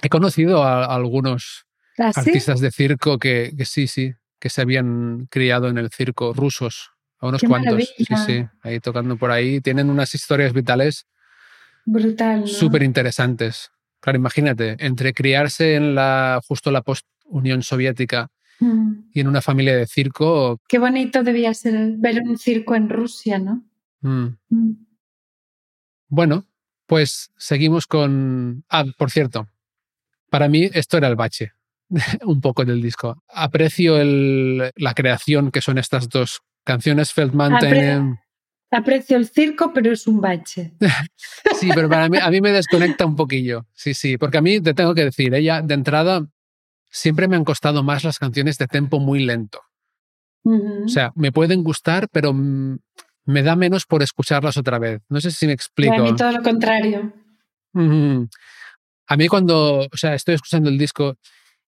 He 0.02 0.10
conocido 0.10 0.64
a, 0.64 0.86
algunos 0.86 1.66
¿Ah, 1.98 2.12
artistas 2.16 2.60
de 2.60 2.72
circo 2.72 3.18
que, 3.18 3.54
sí, 3.66 3.88
sí, 3.88 4.14
que 4.40 4.50
se 4.50 4.62
habían 4.62 5.28
criado 5.30 5.68
en 5.68 5.78
el 5.78 5.90
circo, 5.90 6.34
rusos, 6.34 6.92
a 7.20 7.28
unos 7.28 7.42
cuantos. 7.44 7.94
Sí, 7.98 8.06
sí, 8.26 8.46
ahí 8.62 8.80
tocando 8.80 9.18
por 9.18 9.32
ahí. 9.32 9.60
Tienen 9.62 9.90
unas 9.90 10.14
historias 10.14 10.54
vitales 10.54 11.08
brutal, 11.86 12.48
súper 12.48 12.84
interesantes. 12.84 13.72
Claro, 14.00 14.20
imagínate, 14.20 14.78
entre 14.80 15.14
criarse 15.14 15.76
en 15.76 15.96
la 15.96 16.40
justo 16.48 16.70
la 16.70 16.84
post-Unión 16.84 17.64
Soviética 17.64 18.30
y 19.12 19.20
en 19.20 19.28
una 19.28 19.42
familia 19.42 19.76
de 19.76 19.88
circo. 19.88 20.60
Qué 20.68 20.78
bonito 20.78 21.24
debía 21.24 21.54
ser 21.54 21.94
ver 21.98 22.22
un 22.22 22.38
circo 22.38 22.76
en 22.76 22.90
Rusia, 22.90 23.40
¿no? 23.40 23.64
Mm. 24.02 24.38
Mm. 24.50 24.87
Bueno, 26.08 26.46
pues 26.86 27.32
seguimos 27.38 27.88
con... 27.88 28.64
Ah, 28.70 28.86
por 28.98 29.12
cierto, 29.12 29.48
para 30.30 30.48
mí 30.48 30.70
esto 30.74 30.98
era 30.98 31.08
el 31.08 31.16
bache, 31.16 31.54
un 32.26 32.42
poco 32.42 32.66
del 32.66 32.82
disco. 32.82 33.24
Aprecio 33.30 33.98
la 34.04 34.94
creación 34.94 35.52
que 35.52 35.62
son 35.62 35.78
estas 35.78 36.10
dos 36.10 36.42
canciones, 36.64 37.14
Felt 37.14 37.34
Mountain. 37.34 38.20
aprecio 38.72 39.18
el 39.18 39.28
circo, 39.28 39.72
pero 39.74 39.92
es 39.92 40.08
un 40.08 40.20
bache. 40.20 40.74
sí, 41.60 41.70
pero 41.74 41.90
para 41.90 42.10
mí, 42.10 42.18
a 42.18 42.30
mí 42.30 42.42
me 42.42 42.52
desconecta 42.52 43.06
un 43.06 43.16
poquillo. 43.16 43.66
Sí, 43.74 43.94
sí, 43.94 44.18
porque 44.18 44.38
a 44.38 44.42
mí 44.42 44.60
te 44.62 44.74
tengo 44.74 44.94
que 44.94 45.06
decir, 45.06 45.34
ella 45.34 45.62
de 45.62 45.74
entrada 45.74 46.28
siempre 46.90 47.28
me 47.28 47.36
han 47.36 47.46
costado 47.46 47.84
más 47.84 48.04
las 48.04 48.20
canciones 48.20 48.58
de 48.58 48.68
tempo 48.68 49.00
muy 49.00 49.24
lento. 49.24 49.62
O 50.44 50.88
sea, 50.88 51.12
me 51.16 51.34
pueden 51.34 51.62
gustar, 51.62 52.08
pero 52.10 52.32
mm, 52.32 52.78
me 53.28 53.44
da 53.44 53.56
menos 53.56 53.86
por 53.86 54.02
escucharlas 54.02 54.58
otra 54.58 54.80
vez. 54.80 55.02
No 55.10 55.22
sé 55.22 55.32
si 55.32 55.46
me 55.46 55.54
explico. 55.54 55.94
a 55.94 56.00
mí 56.00 56.16
todo 56.16 56.32
lo 56.32 56.42
contrario. 56.42 57.14
A 57.74 59.18
mí 59.18 59.28
cuando, 59.28 59.88
o 59.92 59.98
sea, 59.98 60.16
estoy 60.16 60.36
escuchando 60.36 60.70
el 60.70 60.78
disco 60.78 61.18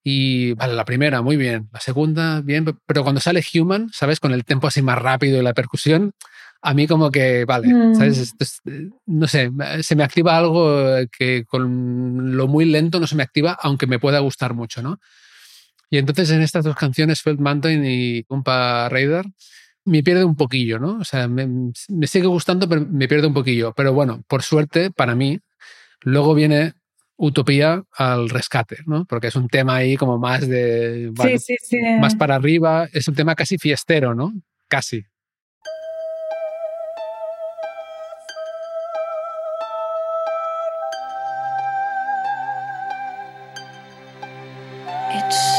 y, 0.03 0.53
vale, 0.53 0.73
la 0.73 0.85
primera, 0.85 1.21
muy 1.21 1.35
bien, 1.35 1.69
la 1.71 1.79
segunda, 1.81 2.41
bien, 2.41 2.65
pero 2.85 3.03
cuando 3.03 3.19
sale 3.19 3.43
Human, 3.53 3.89
¿sabes? 3.91 4.19
Con 4.19 4.33
el 4.33 4.45
tempo 4.45 4.67
así 4.67 4.81
más 4.81 4.97
rápido 4.97 5.39
y 5.39 5.43
la 5.43 5.53
percusión, 5.53 6.13
a 6.61 6.73
mí 6.73 6.87
como 6.87 7.11
que, 7.11 7.43
vale, 7.45 7.67
¿sabes? 7.93 8.33
Mm. 8.63 8.89
no 9.05 9.27
sé, 9.27 9.51
se 9.81 9.95
me 9.95 10.03
activa 10.03 10.37
algo 10.37 10.95
que 11.11 11.43
con 11.45 12.35
lo 12.37 12.47
muy 12.47 12.65
lento 12.65 12.99
no 12.99 13.07
se 13.07 13.15
me 13.15 13.23
activa, 13.23 13.57
aunque 13.61 13.85
me 13.85 13.99
pueda 13.99 14.19
gustar 14.19 14.53
mucho, 14.53 14.81
¿no? 14.81 14.99
Y 15.89 15.97
entonces 15.97 16.29
en 16.31 16.41
estas 16.41 16.63
dos 16.63 16.75
canciones, 16.75 17.21
Felt 17.21 17.39
Mountain 17.39 17.83
y 17.85 18.23
Umpa 18.29 18.87
Raider, 18.89 19.25
me 19.85 20.03
pierde 20.03 20.23
un 20.23 20.35
poquillo, 20.35 20.79
¿no? 20.79 20.97
O 20.99 21.03
sea, 21.03 21.27
me, 21.27 21.47
mm, 21.47 21.73
me, 21.89 22.07
sigue 22.07 22.27
gustando, 22.27 22.67
pero 22.67 22.85
me 22.89 23.07
pierde 23.07 23.27
un 23.27 23.33
poquillo. 23.33 23.73
Pero 23.73 23.93
bueno, 23.93 24.23
por 24.27 24.43
suerte, 24.43 24.91
para 24.91 25.15
mí, 25.15 25.39
luego 26.01 26.33
viene 26.33 26.73
Utopía 27.21 27.83
al 27.97 28.29
rescate, 28.29 28.77
¿no? 28.85 29.03
Porque 29.03 29.27
es 29.27 29.35
un 29.35 29.49
tema 29.49 29.75
ahí 29.75 29.97
como 29.97 30.17
más 30.17 30.47
de... 30.47 31.11
Sí, 31.21 31.37
sí, 31.37 31.55
sí. 31.61 31.77
Más 31.99 32.15
para 32.15 32.35
arriba, 32.35 32.87
es 32.93 33.09
un 33.09 33.15
tema 33.15 33.35
casi 33.35 33.57
fiestero, 33.57 34.15
¿no? 34.15 34.33
Casi. 34.69 35.05
It's 45.11 45.58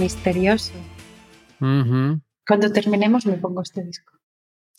misterioso. 0.00 0.72
Cuando 1.58 2.72
terminemos 2.72 3.26
me 3.26 3.34
pongo 3.34 3.62
este 3.62 3.84
disco. 3.84 4.18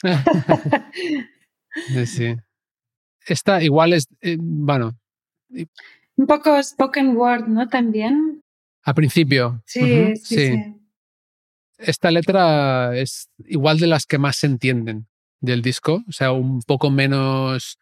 sí. 2.06 2.36
Esta 3.26 3.64
igual 3.64 3.94
es, 3.94 4.08
eh, 4.22 4.38
bueno. 4.40 4.98
Un 6.16 6.28
poco 6.28 6.62
spoken 6.62 7.16
word, 7.16 7.48
¿no? 7.48 7.68
También. 7.68 8.42
A 8.84 8.94
principio. 8.94 9.62
Sí, 9.66 10.16
sí, 10.16 10.38
sí, 10.38 10.76
Esta 11.78 12.10
letra 12.10 12.98
es 12.98 13.30
igual 13.46 13.78
de 13.78 13.88
las 13.88 14.06
que 14.06 14.18
más 14.18 14.38
se 14.38 14.48
entienden 14.48 15.08
del 15.40 15.62
disco, 15.62 16.04
o 16.08 16.12
sea, 16.12 16.32
un 16.32 16.62
poco 16.62 16.90
menos 16.90 17.80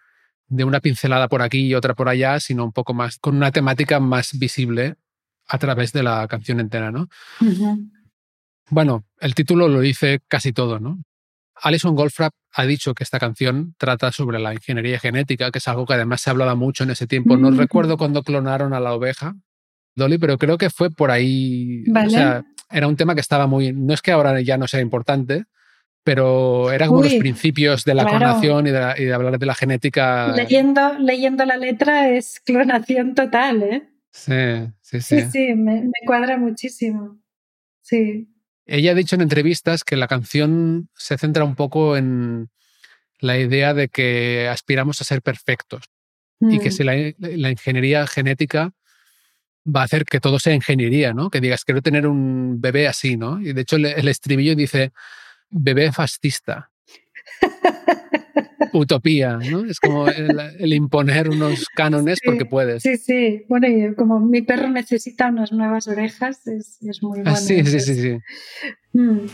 de 0.48 0.64
una 0.64 0.80
pincelada 0.80 1.28
por 1.28 1.42
aquí 1.42 1.68
y 1.68 1.76
otra 1.76 1.94
por 1.94 2.10
allá, 2.10 2.40
sino 2.40 2.66
un 2.66 2.74
poco 2.74 2.94
más 2.94 3.18
con 3.18 3.36
una 3.36 3.52
temática 3.52 4.00
más 4.00 4.38
visible 4.38 4.96
a 5.50 5.58
través 5.58 5.92
de 5.92 6.04
la 6.04 6.28
canción 6.28 6.60
entera, 6.60 6.92
¿no? 6.92 7.10
Bueno, 8.70 9.04
el 9.20 9.34
título 9.34 9.68
lo 9.68 9.82
dice 9.82 10.22
casi 10.28 10.54
todo, 10.54 10.80
¿no? 10.80 11.00
Alison 11.62 11.96
Goldfrapp 11.96 12.34
ha 12.54 12.66
dicho 12.66 12.94
que 12.94 13.04
esta 13.04 13.20
canción 13.20 13.76
trata 13.78 14.12
sobre 14.12 14.40
la 14.40 14.54
ingeniería 14.54 15.00
genética, 15.00 15.52
que 15.52 15.58
es 15.58 15.68
algo 15.68 15.86
que 15.86 15.96
además 15.96 16.22
se 16.22 16.30
hablaba 16.30 16.56
mucho 16.56 16.84
en 16.84 16.92
ese 16.92 17.08
tiempo. 17.08 17.36
No 17.36 17.52
recuerdo 17.52 17.98
cuando 17.98 18.24
clonaron 18.24 18.74
a 18.74 18.80
la 18.80 18.94
oveja, 18.94 19.36
Dolly, 19.96 20.18
pero 20.18 20.38
creo 20.38 20.58
que 20.58 20.70
fue 20.70 20.90
por 20.92 21.12
ahí. 21.12 21.84
O 21.90 22.10
sea, 22.10 22.46
era 22.72 22.88
un 22.88 22.96
tema 22.96 23.16
que 23.16 23.22
estaba 23.22 23.48
muy. 23.48 23.74
No 23.74 23.94
es 23.94 24.02
que 24.02 24.12
ahora 24.12 24.40
ya 24.40 24.58
no 24.58 24.68
sea 24.68 24.80
importante, 24.80 25.46
pero 26.04 26.72
eran 26.72 26.90
como 26.90 27.04
los 27.04 27.14
principios 27.16 27.84
de 27.84 27.96
la 27.96 28.06
clonación 28.06 28.68
y 28.68 28.72
de, 28.72 29.14
hablar 29.14 29.38
de 29.38 29.46
la 29.46 29.56
genética. 29.56 30.34
Leyendo, 30.36 30.98
leyendo 31.00 31.46
la 31.46 31.58
letra 31.58 32.10
es 32.10 32.40
clonación 32.40 33.16
total, 33.16 33.64
¿eh? 33.64 33.89
Sí, 34.12 34.34
sí, 34.82 35.02
sí. 35.02 35.22
Sí, 35.22 35.30
sí, 35.32 35.56
me 35.56 35.84
cuadra 36.06 36.38
muchísimo. 36.38 37.20
Sí. 37.82 38.28
Ella 38.66 38.92
ha 38.92 38.96
dicho 38.96 39.16
en 39.16 39.22
entrevistas 39.22 39.84
que 39.84 39.96
la 39.96 40.08
canción 40.08 40.90
se 40.96 41.18
centra 41.18 41.44
un 41.44 41.56
poco 41.56 41.98
en 41.98 42.50
la 43.20 43.38
idea 43.38 43.74
de 43.74 43.90
que 43.90 44.48
aspiramos 44.48 45.02
a 45.02 45.06
ser 45.06 45.22
perfectos 45.22 45.86
y 46.40 46.60
que 46.60 46.70
mm. 46.70 46.72
si 46.72 46.84
la, 46.84 47.50
ingeniería 47.50 48.08
genética 48.08 48.72
va 49.66 49.82
a 49.82 49.84
hacer 49.86 50.06
que 50.06 50.20
todo 50.20 50.40
sea 50.40 50.54
ingeniería, 50.54 51.14
¿no? 51.14 51.30
Que 51.30 51.42
digas, 51.42 51.66
quiero 51.66 51.82
tener 51.82 52.08
un 52.08 52.62
bebé 52.62 52.88
así, 52.88 53.18
¿no? 53.18 53.42
Y 53.42 53.54
de 53.54 53.62
hecho 53.62 53.76
el 53.76 54.08
estribillo 54.08 54.56
dice, 54.56 54.94
bebé 55.50 55.92
fascista. 55.92 56.72
utopía, 58.74 59.38
¿no? 59.38 59.66
Es 59.66 59.80
como 59.80 60.08
el, 60.08 60.74
imponer 60.74 61.30
unos 61.30 61.66
cánones 61.76 62.20
porque 62.24 62.46
puedes. 62.46 62.84
Sí, 62.84 62.98
sí. 62.98 63.46
Bueno, 63.48 63.68
y 63.68 63.96
como 63.96 64.20
mi 64.20 64.42
perro 64.42 64.70
necesita 64.70 65.30
unas 65.30 65.52
nuevas 65.52 65.88
orejas, 65.88 66.46
es, 66.48 66.82
es 66.82 67.04
muy 67.04 67.20
ah, 67.20 67.24
bueno. 67.24 67.38
sí, 67.38 67.64
sí, 67.66 67.80
sí, 67.80 67.96
sí. 67.96 68.18
Mm. 68.94 69.28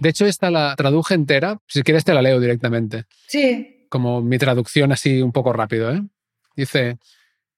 De 0.00 0.08
hecho, 0.08 0.26
esta 0.26 0.50
la 0.50 0.76
traduje 0.76 1.14
entera. 1.14 1.60
Si 1.66 1.82
quieres, 1.82 2.04
te 2.04 2.14
la 2.14 2.22
leo 2.22 2.38
directamente. 2.38 3.06
Sí. 3.26 3.86
Como 3.88 4.22
mi 4.22 4.38
traducción 4.38 4.92
así 4.92 5.22
un 5.22 5.32
poco 5.32 5.52
rápido. 5.52 5.92
¿eh? 5.92 6.02
Dice, 6.54 6.98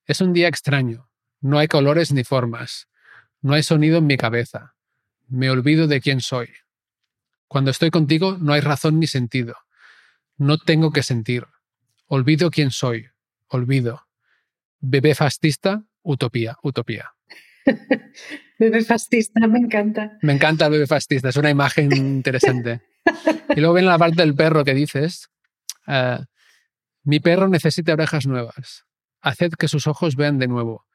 es 0.07 0.21
un 0.21 0.33
día 0.33 0.49
extraño. 0.49 1.11
No 1.41 1.59
hay 1.59 1.69
colores 1.69 2.13
ni 2.13 2.25
formas. 2.25 2.89
No 3.43 3.55
hay 3.55 3.63
sonido 3.63 3.99
en 3.99 4.07
mi 4.07 4.17
cabeza. 4.17 4.75
Me 5.29 5.51
olvido 5.51 5.87
de 5.87 6.01
quién 6.01 6.21
soy. 6.21 6.49
Cuando 7.47 7.71
estoy 7.71 7.91
contigo 7.91 8.37
no 8.41 8.53
hay 8.53 8.61
razón 8.61 8.99
ni 9.01 9.07
sentido. 9.07 9.57
No 10.37 10.59
tengo 10.59 10.93
que 10.93 11.03
sentir. 11.03 11.47
Olvido 12.07 12.51
quién 12.51 12.71
soy. 12.71 13.09
Olvido. 13.49 14.07
Bebé 14.81 15.15
fascista, 15.15 15.85
utopía, 16.03 16.57
utopía. 16.63 17.13
bebé 18.71 18.85
fascista, 18.85 19.47
me 19.49 19.59
encanta. 19.59 20.19
Me 20.21 20.35
encanta 20.35 20.67
el 20.67 20.73
bebé 20.73 20.87
fascista, 20.87 21.31
es 21.31 21.37
una 21.37 21.51
imagen 21.51 21.91
interesante. 21.97 22.83
y 23.57 23.61
luego 23.61 23.75
viene 23.75 23.89
la 23.89 23.99
parte 23.99 24.21
del 24.21 24.35
perro 24.35 24.65
que 24.65 24.75
dices, 24.75 25.31
eh, 25.87 26.19
mi 27.03 27.21
perro 27.21 27.49
necesita 27.49 27.95
orejas 27.95 28.27
nuevas. 28.27 28.85
Haced 29.23 29.53
que 29.53 29.67
sus 29.67 29.87
ojos 29.87 30.15
vean 30.15 30.39
de 30.39 30.47
nuevo. 30.47 30.87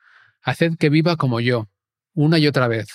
Haced 0.44 0.78
que 0.78 0.90
viva 0.90 1.16
como 1.16 1.40
yo, 1.40 1.68
una 2.14 2.38
y 2.38 2.48
otra 2.48 2.68
vez. 2.68 2.88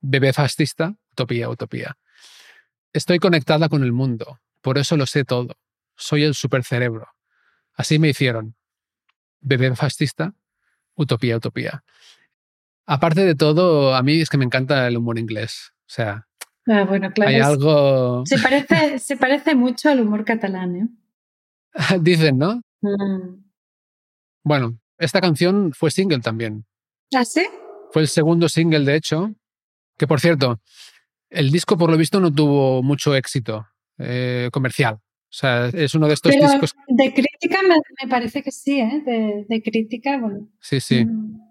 Bebé 0.00 0.32
fascista, 0.32 0.94
utopía, 1.12 1.50
utopía. 1.50 1.98
Estoy 2.94 3.18
conectada 3.18 3.68
con 3.68 3.82
el 3.82 3.92
mundo, 3.92 4.40
por 4.62 4.78
eso 4.78 4.96
lo 4.96 5.04
sé 5.04 5.24
todo. 5.24 5.58
Soy 5.94 6.24
el 6.24 6.34
supercerebro. 6.34 7.08
Así 7.74 7.98
me 7.98 8.08
hicieron. 8.08 8.56
Bebé 9.40 9.74
fascista, 9.76 10.34
utopía, 10.94 11.36
utopía. 11.36 11.84
Aparte 12.90 13.22
de 13.22 13.34
todo, 13.34 13.94
a 13.94 14.02
mí 14.02 14.18
es 14.18 14.30
que 14.30 14.38
me 14.38 14.46
encanta 14.46 14.88
el 14.88 14.96
humor 14.96 15.18
inglés. 15.18 15.72
O 15.82 15.90
sea, 15.90 16.26
ah, 16.66 16.84
bueno, 16.88 17.12
claro, 17.12 17.28
hay 17.30 17.38
algo... 17.38 18.24
Se 18.24 18.38
parece, 18.38 18.98
se 18.98 19.18
parece 19.18 19.54
mucho 19.54 19.90
al 19.90 20.00
humor 20.00 20.24
catalán, 20.24 20.74
¿eh? 20.74 20.88
Dicen, 22.00 22.38
¿no? 22.38 22.62
Mm. 22.80 23.44
Bueno, 24.42 24.78
esta 24.96 25.20
canción 25.20 25.72
fue 25.74 25.90
single 25.90 26.20
también. 26.20 26.64
¿Ah, 27.14 27.26
sí? 27.26 27.42
Fue 27.92 28.00
el 28.00 28.08
segundo 28.08 28.48
single, 28.48 28.86
de 28.86 28.96
hecho. 28.96 29.34
Que 29.98 30.06
por 30.06 30.20
cierto, 30.20 30.58
el 31.28 31.50
disco 31.50 31.76
por 31.76 31.90
lo 31.90 31.98
visto 31.98 32.20
no 32.20 32.32
tuvo 32.32 32.82
mucho 32.82 33.14
éxito 33.14 33.66
eh, 33.98 34.48
comercial. 34.50 34.94
O 34.94 35.34
sea, 35.38 35.66
es 35.66 35.94
uno 35.94 36.08
de 36.08 36.14
estos 36.14 36.32
discos. 36.32 36.74
De 36.88 37.12
crítica 37.12 37.58
me, 37.62 38.08
parece 38.08 38.42
que 38.42 38.50
sí, 38.50 38.80
¿eh? 38.80 39.02
De, 39.04 39.44
de 39.46 39.62
crítica, 39.62 40.16
bueno. 40.16 40.48
Sí, 40.58 40.80
sí. 40.80 41.04
Mm 41.04 41.47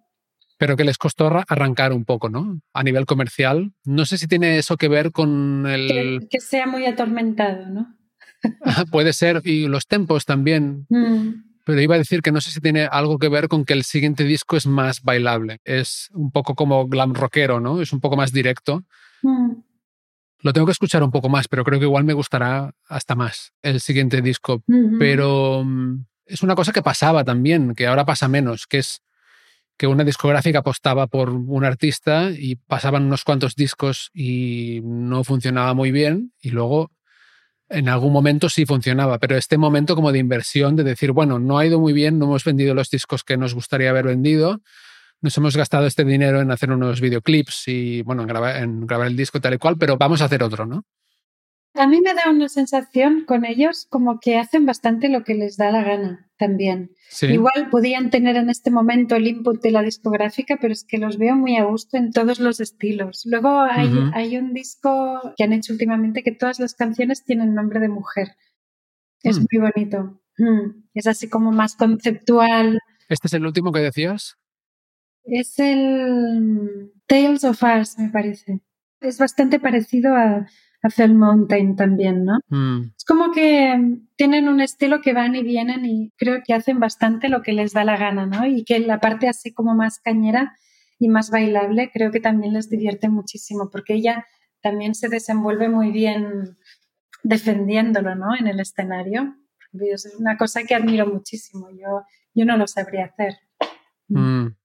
pero 0.58 0.76
que 0.76 0.84
les 0.84 0.98
costó 0.98 1.44
arrancar 1.48 1.94
un 1.94 2.06
poco, 2.06 2.30
¿no? 2.30 2.60
A 2.74 2.84
nivel 2.84 3.06
comercial. 3.06 3.74
No 3.86 4.06
sé 4.06 4.18
si 4.18 4.28
tiene 4.28 4.58
eso 4.58 4.78
que 4.78 4.88
ver 4.88 5.12
con 5.12 5.66
el... 5.68 6.28
Que, 6.30 6.40
sea 6.40 6.68
muy 6.68 6.86
atormentado, 6.86 7.68
¿no? 7.68 7.96
Puede 8.92 9.14
ser, 9.14 9.42
y 9.44 9.68
los 9.68 9.88
tempos 9.88 10.26
también. 10.26 10.86
Mm. 10.90 11.44
Pero 11.64 11.82
iba 11.82 11.96
a 11.96 12.00
decir 12.00 12.22
que 12.22 12.32
no 12.32 12.42
sé 12.42 12.52
si 12.52 12.62
tiene 12.62 12.86
algo 12.86 13.20
que 13.20 13.30
ver 13.30 13.48
con 13.50 13.66
que 13.66 13.74
el 13.74 13.84
siguiente 13.84 14.24
disco 14.24 14.58
es 14.58 14.66
más 14.66 15.02
bailable. 15.02 15.60
Es 15.64 16.10
un 16.14 16.32
poco 16.32 16.56
como 16.56 16.88
glam 16.88 17.14
rockero, 17.14 17.60
¿no? 17.60 17.82
Es 17.82 17.94
un 17.94 18.00
poco 18.00 18.16
más 18.16 18.32
directo. 18.32 18.84
Mm. 19.22 19.52
Lo 20.40 20.54
tengo 20.54 20.66
que 20.66 20.72
escuchar 20.72 21.04
un 21.04 21.12
poco 21.12 21.30
más, 21.30 21.48
pero 21.48 21.64
creo 21.64 21.80
que 21.80 21.86
igual 21.86 22.04
me 22.04 22.14
gustará 22.14 22.74
hasta 22.88 23.16
más 23.16 23.54
el 23.62 23.80
siguiente 23.82 24.22
disco. 24.22 24.64
Pero 25.00 25.64
mm, 25.66 26.06
es 26.26 26.44
una 26.44 26.56
cosa 26.56 26.72
que 26.72 26.84
pasaba 26.84 27.24
también, 27.24 27.74
que 27.74 27.88
ahora 27.88 28.06
pasa 28.06 28.28
menos, 28.28 28.68
que 28.68 28.78
es 28.78 29.02
que 29.78 29.88
una 29.88 30.04
discográfica 30.04 30.60
apostaba 30.60 31.08
por 31.08 31.30
un 31.30 31.64
artista 31.64 32.32
y 32.32 32.56
pasaban 32.56 33.04
unos 33.06 33.24
cuantos 33.24 33.56
discos 33.56 34.10
y 34.14 34.82
no 34.84 35.24
funcionaba 35.24 35.74
muy 35.74 35.92
bien 35.92 36.34
y 36.42 36.50
luego 36.50 36.92
en 37.70 37.90
algún 37.90 38.14
momento 38.14 38.50
sí 38.50 38.66
funcionaba, 38.66 39.20
pero 39.20 39.36
este 39.36 39.58
momento 39.58 39.96
como 39.96 40.12
de 40.12 40.20
inversión, 40.20 40.76
de 40.76 40.84
decir, 40.84 41.12
bueno, 41.12 41.38
no 41.38 41.58
ha 41.58 41.66
ido 41.66 41.80
muy 41.80 41.94
bien, 41.94 42.18
no 42.18 42.26
hemos 42.26 42.44
vendido 42.44 42.74
los 42.74 42.90
discos 42.90 43.24
que 43.24 43.38
nos 43.38 43.54
gustaría 43.54 43.90
haber 43.90 44.06
vendido, 44.06 44.62
nos 45.22 45.38
hemos 45.38 45.58
gastado 45.58 45.86
este 45.86 46.06
dinero 46.06 46.42
en 46.42 46.52
hacer 46.52 46.72
unos 46.72 47.02
videoclips 47.02 47.68
y, 47.68 48.02
bueno, 48.04 48.22
en 48.22 48.28
grabar, 48.28 48.66
grabar 48.86 49.08
el 49.08 49.18
disco 49.18 49.42
tal 49.42 49.56
y 49.56 49.58
cual, 49.58 49.78
pero 49.78 49.98
vamos 49.98 50.22
a 50.22 50.26
hacer 50.26 50.44
otro, 50.44 50.66
¿no? 50.66 50.86
A 51.78 51.88
mí 51.88 52.02
me 52.02 52.14
da 52.14 52.30
una 52.30 52.50
sensación 52.50 53.24
con 53.26 53.46
ellos 53.46 53.86
como 53.90 54.20
que 54.20 54.38
hacen 54.38 54.66
bastante 54.66 55.10
lo 55.10 55.24
que 55.24 55.36
les 55.36 55.58
da 55.58 55.72
la 55.72 55.84
gana 55.84 56.28
también. 56.38 56.92
Igual 57.22 57.70
podían 57.70 58.10
tener 58.10 58.36
en 58.36 58.50
este 58.50 58.72
momento 58.72 59.16
el 59.16 59.28
input 59.28 59.62
de 59.62 59.72
la 59.72 59.82
discográfica, 59.82 60.58
pero 60.60 60.74
es 60.74 60.84
que 60.84 60.98
los 60.98 61.18
veo 61.18 61.36
muy 61.36 61.58
a 61.58 61.66
gusto 61.66 61.98
en 61.98 62.12
todos 62.12 62.40
los 62.40 62.60
estilos. 62.60 63.24
Luego 63.26 63.62
hay, 63.62 64.38
un 64.38 64.54
disco 64.54 65.34
que 65.36 65.44
han 65.44 65.54
hecho 65.54 65.74
últimamente 65.74 66.24
que 66.24 66.32
todas 66.32 66.60
las 66.60 66.74
canciones 66.74 67.24
tienen 67.24 67.54
nombre 67.54 67.80
de 67.80 67.90
mujer. 67.90 68.36
Es 69.24 69.40
mm. 69.40 69.46
muy 69.52 69.72
bonito. 69.72 70.22
Mm. 70.38 70.84
Es 70.94 71.08
así 71.08 71.30
como 71.30 71.52
más 71.52 71.76
conceptual. 71.76 72.80
¿Este 73.10 73.28
es 73.28 73.34
el 73.34 73.46
último 73.46 73.72
que 73.72 73.80
decías? 73.80 74.38
Es 75.24 75.60
el 75.60 76.92
Tales 77.08 77.44
of 77.44 77.62
Us, 77.64 77.98
me 77.98 78.10
parece. 78.10 78.62
Es 79.00 79.20
bastante 79.20 79.60
parecido 79.60 80.16
a 80.16 80.48
Fell 80.90 81.14
Mountain 81.14 81.76
también, 81.76 82.26
¿no? 82.26 82.40
Mm. 82.50 82.92
Es 82.96 83.04
como 83.06 83.32
que 83.32 84.00
tienen 84.16 84.48
un 84.48 84.62
estilo 84.62 85.02
que 85.02 85.14
van 85.14 85.36
y 85.36 85.44
vienen 85.44 85.86
y 85.86 86.12
creo 86.18 86.42
que 86.46 86.54
hacen 86.54 86.80
bastante 86.80 87.30
lo 87.30 87.42
que 87.42 87.54
les 87.54 87.74
da 87.74 87.84
la 87.84 87.98
gana, 87.98 88.26
¿no? 88.26 88.46
Y 88.46 88.64
que 88.64 88.80
la 88.80 89.00
parte 89.00 89.28
así 89.28 89.54
como 89.54 89.76
más 89.76 90.00
cañera 90.00 90.56
y 91.00 91.10
más 91.10 91.30
bailable 91.30 91.92
creo 91.94 92.12
que 92.12 92.20
también 92.20 92.54
les 92.54 92.70
divierte 92.70 93.10
muchísimo 93.10 93.70
porque 93.72 93.96
ella 93.96 94.26
también 94.62 94.96
se 94.96 95.10
desenvuelve 95.10 95.70
muy 95.70 95.92
bien 95.92 96.58
defendiéndolo, 97.24 98.16
¿no? 98.16 98.36
En 98.36 98.48
el 98.48 98.60
escenario. 98.60 99.36
Es 99.74 100.16
una 100.18 100.38
cosa 100.38 100.64
que 100.64 100.76
admiro 100.76 101.06
muchísimo. 101.08 101.70
Yo, 101.72 102.04
yo 102.34 102.46
no 102.46 102.58
lo 102.58 102.68
sabría 102.68 103.06
hacer. 103.06 103.36
Mm. 104.08 104.57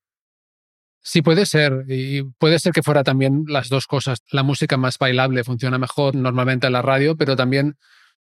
Sí, 1.03 1.21
puede 1.21 1.47
ser. 1.47 1.85
Y 1.89 2.23
puede 2.23 2.59
ser 2.61 2.73
que 2.73 2.83
fuera 2.83 3.03
también 3.03 3.45
las 3.49 3.69
dos 3.69 3.87
cosas. 3.87 4.21
La 4.31 4.45
música 4.45 4.77
más 4.77 4.99
bailable 4.99 5.43
funciona 5.45 5.79
mejor 5.79 6.15
normalmente 6.15 6.69
en 6.69 6.73
la 6.73 6.83
radio, 6.83 7.17
pero 7.17 7.35
también 7.35 7.77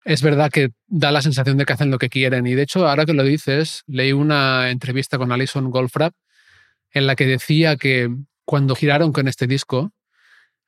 es 0.04 0.22
verdad 0.22 0.50
que 0.50 0.70
da 0.86 1.12
la 1.12 1.20
sensación 1.20 1.58
de 1.58 1.66
que 1.66 1.74
hacen 1.74 1.90
lo 1.90 1.98
que 1.98 2.08
quieren. 2.08 2.46
Y 2.46 2.54
de 2.54 2.62
hecho, 2.62 2.88
ahora 2.88 3.04
que 3.04 3.12
lo 3.12 3.22
dices, 3.22 3.82
leí 3.86 4.12
una 4.12 4.70
entrevista 4.70 5.18
con 5.18 5.30
Alison 5.30 5.70
Goldfrapp 5.70 6.14
en 6.92 7.06
la 7.06 7.16
que 7.16 7.26
decía 7.26 7.76
que 7.76 8.08
cuando 8.44 8.74
giraron 8.74 9.12
con 9.12 9.28
este 9.28 9.46
disco, 9.46 9.92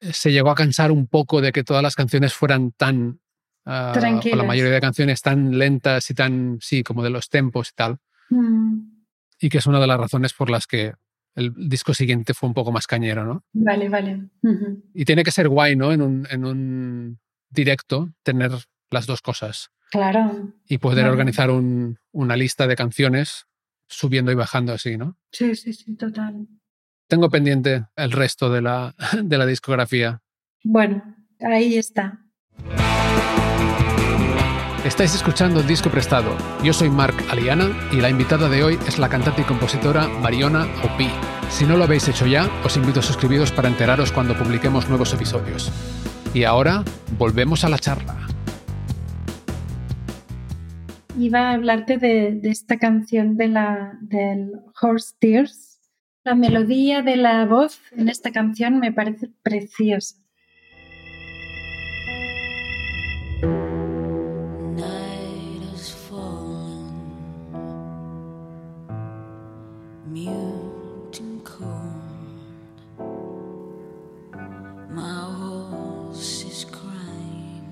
eh, 0.00 0.12
se 0.12 0.32
llegó 0.32 0.50
a 0.50 0.54
cansar 0.54 0.92
un 0.92 1.06
poco 1.06 1.40
de 1.40 1.50
que 1.50 1.64
todas 1.64 1.82
las 1.82 1.96
canciones 1.96 2.34
fueran 2.34 2.72
tan, 2.72 3.20
uh, 3.64 3.92
o 4.32 4.36
la 4.36 4.44
mayoría 4.44 4.72
de 4.72 4.80
canciones 4.80 5.22
tan 5.22 5.58
lentas 5.58 6.10
y 6.10 6.14
tan, 6.14 6.58
sí, 6.60 6.82
como 6.82 7.02
de 7.02 7.10
los 7.10 7.28
tempos 7.28 7.70
y 7.70 7.72
tal. 7.74 7.98
Mm. 8.28 9.02
Y 9.40 9.48
que 9.48 9.58
es 9.58 9.66
una 9.66 9.80
de 9.80 9.86
las 9.86 9.98
razones 9.98 10.34
por 10.34 10.50
las 10.50 10.66
que 10.66 10.92
el 11.34 11.52
disco 11.68 11.94
siguiente 11.94 12.34
fue 12.34 12.48
un 12.48 12.54
poco 12.54 12.72
más 12.72 12.86
cañero, 12.86 13.24
¿no? 13.24 13.44
Vale, 13.52 13.88
vale. 13.88 14.28
Y 14.94 15.04
tiene 15.04 15.24
que 15.24 15.30
ser 15.30 15.48
guay, 15.48 15.76
¿no? 15.76 15.92
En 15.92 16.02
un, 16.02 16.26
en 16.30 16.44
un 16.44 17.18
directo, 17.50 18.12
tener 18.22 18.52
las 18.90 19.06
dos 19.06 19.22
cosas. 19.22 19.70
Claro. 19.90 20.52
Y 20.66 20.78
poder 20.78 21.06
organizar 21.06 21.50
un, 21.50 21.98
una 22.12 22.36
lista 22.36 22.66
de 22.66 22.76
canciones 22.76 23.46
subiendo 23.88 24.32
y 24.32 24.34
bajando 24.34 24.72
así, 24.72 24.96
¿no? 24.96 25.18
Sí, 25.30 25.54
sí, 25.54 25.72
sí, 25.72 25.96
total. 25.96 26.48
Tengo 27.08 27.28
pendiente 27.28 27.86
el 27.96 28.12
resto 28.12 28.50
de 28.50 28.62
la, 28.62 28.94
de 29.22 29.38
la 29.38 29.46
discografía. 29.46 30.22
Bueno, 30.64 31.02
ahí 31.40 31.76
está. 31.76 32.24
Estáis 34.84 35.14
escuchando 35.14 35.62
Disco 35.62 35.90
Prestado. 35.90 36.36
Yo 36.64 36.72
soy 36.72 36.90
Marc 36.90 37.14
Aliana 37.30 37.70
y 37.92 38.00
la 38.00 38.10
invitada 38.10 38.48
de 38.48 38.64
hoy 38.64 38.78
es 38.88 38.98
la 38.98 39.08
cantante 39.08 39.42
y 39.42 39.44
compositora 39.44 40.08
Mariona 40.08 40.66
Opi. 40.82 41.08
Si 41.50 41.64
no 41.64 41.76
lo 41.76 41.84
habéis 41.84 42.08
hecho 42.08 42.26
ya, 42.26 42.50
os 42.64 42.76
invito 42.76 42.98
a 42.98 43.02
suscribiros 43.04 43.52
para 43.52 43.68
enteraros 43.68 44.10
cuando 44.10 44.36
publiquemos 44.36 44.88
nuevos 44.88 45.14
episodios. 45.14 45.70
Y 46.34 46.42
ahora, 46.42 46.82
volvemos 47.16 47.62
a 47.62 47.68
la 47.68 47.78
charla. 47.78 48.26
Iba 51.16 51.50
a 51.50 51.52
hablarte 51.52 51.98
de, 51.98 52.40
esta 52.42 52.76
canción 52.76 53.36
de 53.36 53.46
la, 53.46 53.96
del 54.00 54.50
Horse 54.80 55.14
Tears. 55.20 55.80
La 56.24 56.34
melodía 56.34 57.02
de 57.02 57.14
la 57.14 57.46
voz 57.46 57.80
en 57.92 58.08
esta 58.08 58.32
canción 58.32 58.80
me 58.80 58.90
parece 58.90 59.30
preciosa. 59.44 60.21
mute 70.12 71.20
and 71.20 71.42
cold. 71.42 71.70
My 74.90 75.24
horse 75.40 76.44
is 76.44 76.66
crying. 76.66 77.66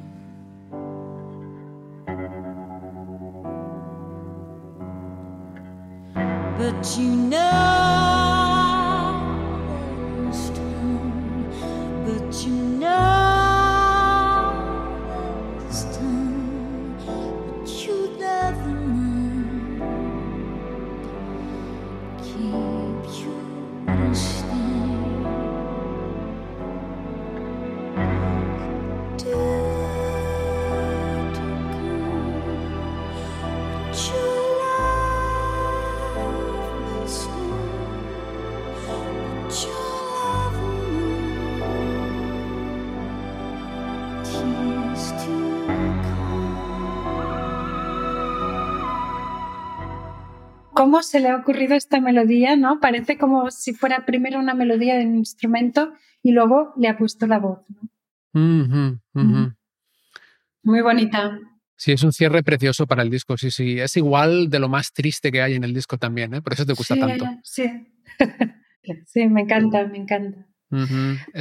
But 6.58 6.96
you 6.98 7.08
know. 7.08 7.69
Cómo 50.80 51.02
se 51.02 51.20
le 51.20 51.28
ha 51.28 51.36
ocurrido 51.36 51.74
esta 51.74 52.00
melodía, 52.00 52.56
¿no? 52.56 52.80
Parece 52.80 53.18
como 53.18 53.50
si 53.50 53.74
fuera 53.74 54.06
primero 54.06 54.38
una 54.38 54.54
melodía 54.54 54.96
de 54.96 55.04
un 55.04 55.16
instrumento 55.16 55.92
y 56.22 56.32
luego 56.32 56.72
le 56.78 56.88
ha 56.88 56.96
puesto 56.96 57.26
la 57.26 57.38
voz. 57.38 57.58
Muy 58.32 58.98
bonita. 60.80 61.38
Sí, 61.76 61.92
es 61.92 62.02
un 62.02 62.14
cierre 62.14 62.42
precioso 62.42 62.86
para 62.86 63.02
el 63.02 63.10
disco, 63.10 63.36
sí, 63.36 63.50
sí. 63.50 63.78
Es 63.78 63.94
igual 63.98 64.48
de 64.48 64.58
lo 64.58 64.70
más 64.70 64.94
triste 64.94 65.30
que 65.30 65.42
hay 65.42 65.52
en 65.52 65.64
el 65.64 65.74
disco 65.74 65.98
también, 65.98 66.32
¿eh? 66.32 66.40
Por 66.40 66.54
eso 66.54 66.64
te 66.64 66.72
gusta 66.72 66.98
tanto. 66.98 67.26
Sí, 67.42 67.70
sí, 69.06 69.28
me 69.28 69.42
encanta, 69.42 69.86
me 69.86 69.98
encanta. 69.98 70.46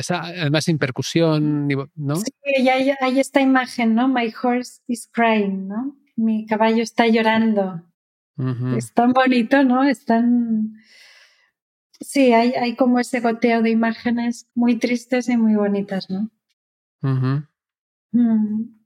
además 0.10 0.66
sin 0.66 0.78
percusión, 0.78 1.66
¿no? 1.96 2.18
Sí, 2.18 2.34
hay, 2.70 2.92
hay, 3.00 3.20
esta 3.22 3.40
imagen, 3.40 3.96
¿no? 3.96 4.10
My 4.10 4.34
horse 4.44 4.82
is 4.88 5.10
crying, 5.10 5.70
¿no? 5.70 5.96
Mi 6.18 6.46
caballo 6.46 6.84
está 6.84 7.08
llorando. 7.08 7.89
Es 8.78 8.94
tan 8.94 9.12
bonito, 9.12 9.64
¿no? 9.64 9.84
Es 9.84 10.06
tan... 10.06 10.74
Sí, 12.00 12.34
hay, 12.34 12.54
hay, 12.54 12.76
como 12.76 13.00
ese 13.00 13.20
goteo 13.20 13.62
de 13.62 13.72
imágenes 13.72 14.48
muy 14.56 14.78
tristes 14.78 15.28
y 15.28 15.36
muy 15.36 15.56
bonitas, 15.56 16.10
¿no? 16.10 16.30
Mm. 18.12 18.80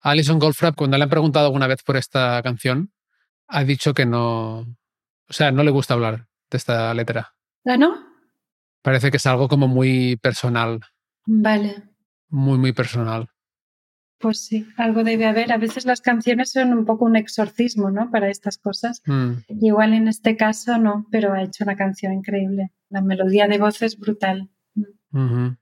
Alison 0.00 0.38
Goldfrapp, 0.38 0.76
cuando 0.76 0.96
le 0.96 1.04
han 1.04 1.10
preguntado 1.10 1.46
alguna 1.46 1.66
vez 1.66 1.82
por 1.82 1.96
esta 1.96 2.40
canción, 2.42 2.92
ha 3.48 3.64
dicho 3.64 3.92
que 3.94 4.06
no... 4.06 4.60
O 4.60 5.32
sea, 5.32 5.50
no 5.50 5.64
le 5.64 5.72
gusta 5.72 5.94
hablar 5.94 6.28
de 6.50 6.58
esta 6.58 6.94
letra. 6.94 7.34
¿Ah, 7.64 7.76
no? 7.76 7.96
Parece 8.82 9.10
que 9.10 9.16
es 9.16 9.26
algo 9.26 9.48
como 9.48 9.66
muy 9.66 10.16
personal. 10.16 10.80
Vale. 11.26 11.82
Muy, 12.28 12.58
muy 12.58 12.72
personal. 12.72 13.28
Pues 14.20 14.44
sí, 14.44 14.66
algo 14.76 15.02
debe 15.02 15.24
haber. 15.24 15.50
A 15.50 15.56
veces 15.56 15.86
las 15.86 16.02
canciones 16.02 16.52
son 16.52 16.74
un 16.74 16.84
poco 16.84 17.06
un 17.06 17.16
exorcismo, 17.16 17.90
¿no? 17.90 18.10
Para 18.10 18.28
estas 18.28 18.58
cosas. 18.58 19.00
Mm. 19.06 19.32
Igual 19.62 19.94
en 19.94 20.08
este 20.08 20.36
caso 20.36 20.76
no, 20.76 21.06
pero 21.10 21.32
ha 21.32 21.42
hecho 21.42 21.64
una 21.64 21.74
canción 21.74 22.12
increíble. 22.12 22.70
La 22.90 23.00
melodía 23.00 23.48
de 23.48 23.56
voz 23.56 23.80
es 23.80 23.98
brutal. 23.98 24.50
Mm. 25.10 25.56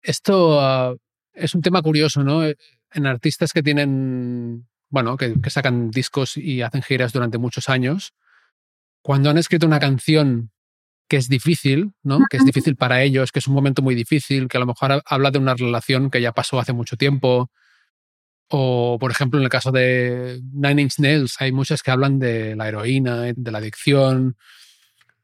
Esto 0.00 0.58
ah, 0.58 0.94
es 1.34 1.54
un 1.54 1.60
tema 1.60 1.82
curioso, 1.82 2.24
¿no? 2.24 2.42
En 2.44 3.06
artistas 3.06 3.52
que 3.52 3.62
tienen, 3.62 4.66
bueno, 4.88 5.18
que, 5.18 5.38
que 5.38 5.50
sacan 5.50 5.90
discos 5.90 6.38
y 6.38 6.62
hacen 6.62 6.80
giras 6.80 7.12
durante 7.12 7.36
muchos 7.36 7.68
años, 7.68 8.14
cuando 9.02 9.28
han 9.28 9.36
escrito 9.36 9.66
una 9.66 9.80
canción 9.80 10.50
que 11.10 11.16
es 11.16 11.28
difícil, 11.28 11.92
¿no? 12.04 12.20
Que 12.30 12.36
es 12.36 12.44
difícil 12.44 12.76
para 12.76 13.02
ellos, 13.02 13.32
que 13.32 13.40
es 13.40 13.48
un 13.48 13.54
momento 13.54 13.82
muy 13.82 13.96
difícil, 13.96 14.46
que 14.46 14.56
a 14.58 14.60
lo 14.60 14.66
mejor 14.66 15.02
habla 15.04 15.32
de 15.32 15.40
una 15.40 15.54
relación 15.56 16.08
que 16.08 16.22
ya 16.22 16.30
pasó 16.30 16.60
hace 16.60 16.72
mucho 16.72 16.96
tiempo. 16.96 17.50
O, 18.48 18.96
por 19.00 19.10
ejemplo, 19.10 19.40
en 19.40 19.42
el 19.44 19.50
caso 19.50 19.72
de 19.72 20.40
Nine 20.52 20.82
Inch 20.82 21.00
Nails, 21.00 21.34
hay 21.40 21.50
muchas 21.50 21.82
que 21.82 21.90
hablan 21.90 22.20
de 22.20 22.54
la 22.54 22.68
heroína, 22.68 23.22
de 23.34 23.50
la 23.50 23.58
adicción. 23.58 24.36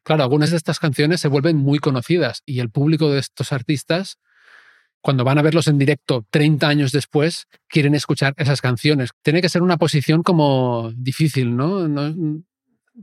Claro, 0.02 0.24
algunas 0.24 0.50
de 0.50 0.56
estas 0.56 0.80
canciones 0.80 1.20
se 1.20 1.28
vuelven 1.28 1.56
muy 1.56 1.78
conocidas 1.78 2.42
y 2.44 2.58
el 2.58 2.70
público 2.70 3.12
de 3.12 3.20
estos 3.20 3.52
artistas, 3.52 4.18
cuando 5.00 5.22
van 5.22 5.38
a 5.38 5.42
verlos 5.42 5.68
en 5.68 5.78
directo 5.78 6.26
30 6.30 6.66
años 6.66 6.90
después, 6.90 7.46
quieren 7.68 7.94
escuchar 7.94 8.34
esas 8.38 8.60
canciones. 8.60 9.10
Tiene 9.22 9.40
que 9.40 9.48
ser 9.48 9.62
una 9.62 9.76
posición 9.76 10.24
como 10.24 10.90
difícil, 10.96 11.56
¿no? 11.56 11.86
no 11.86 12.42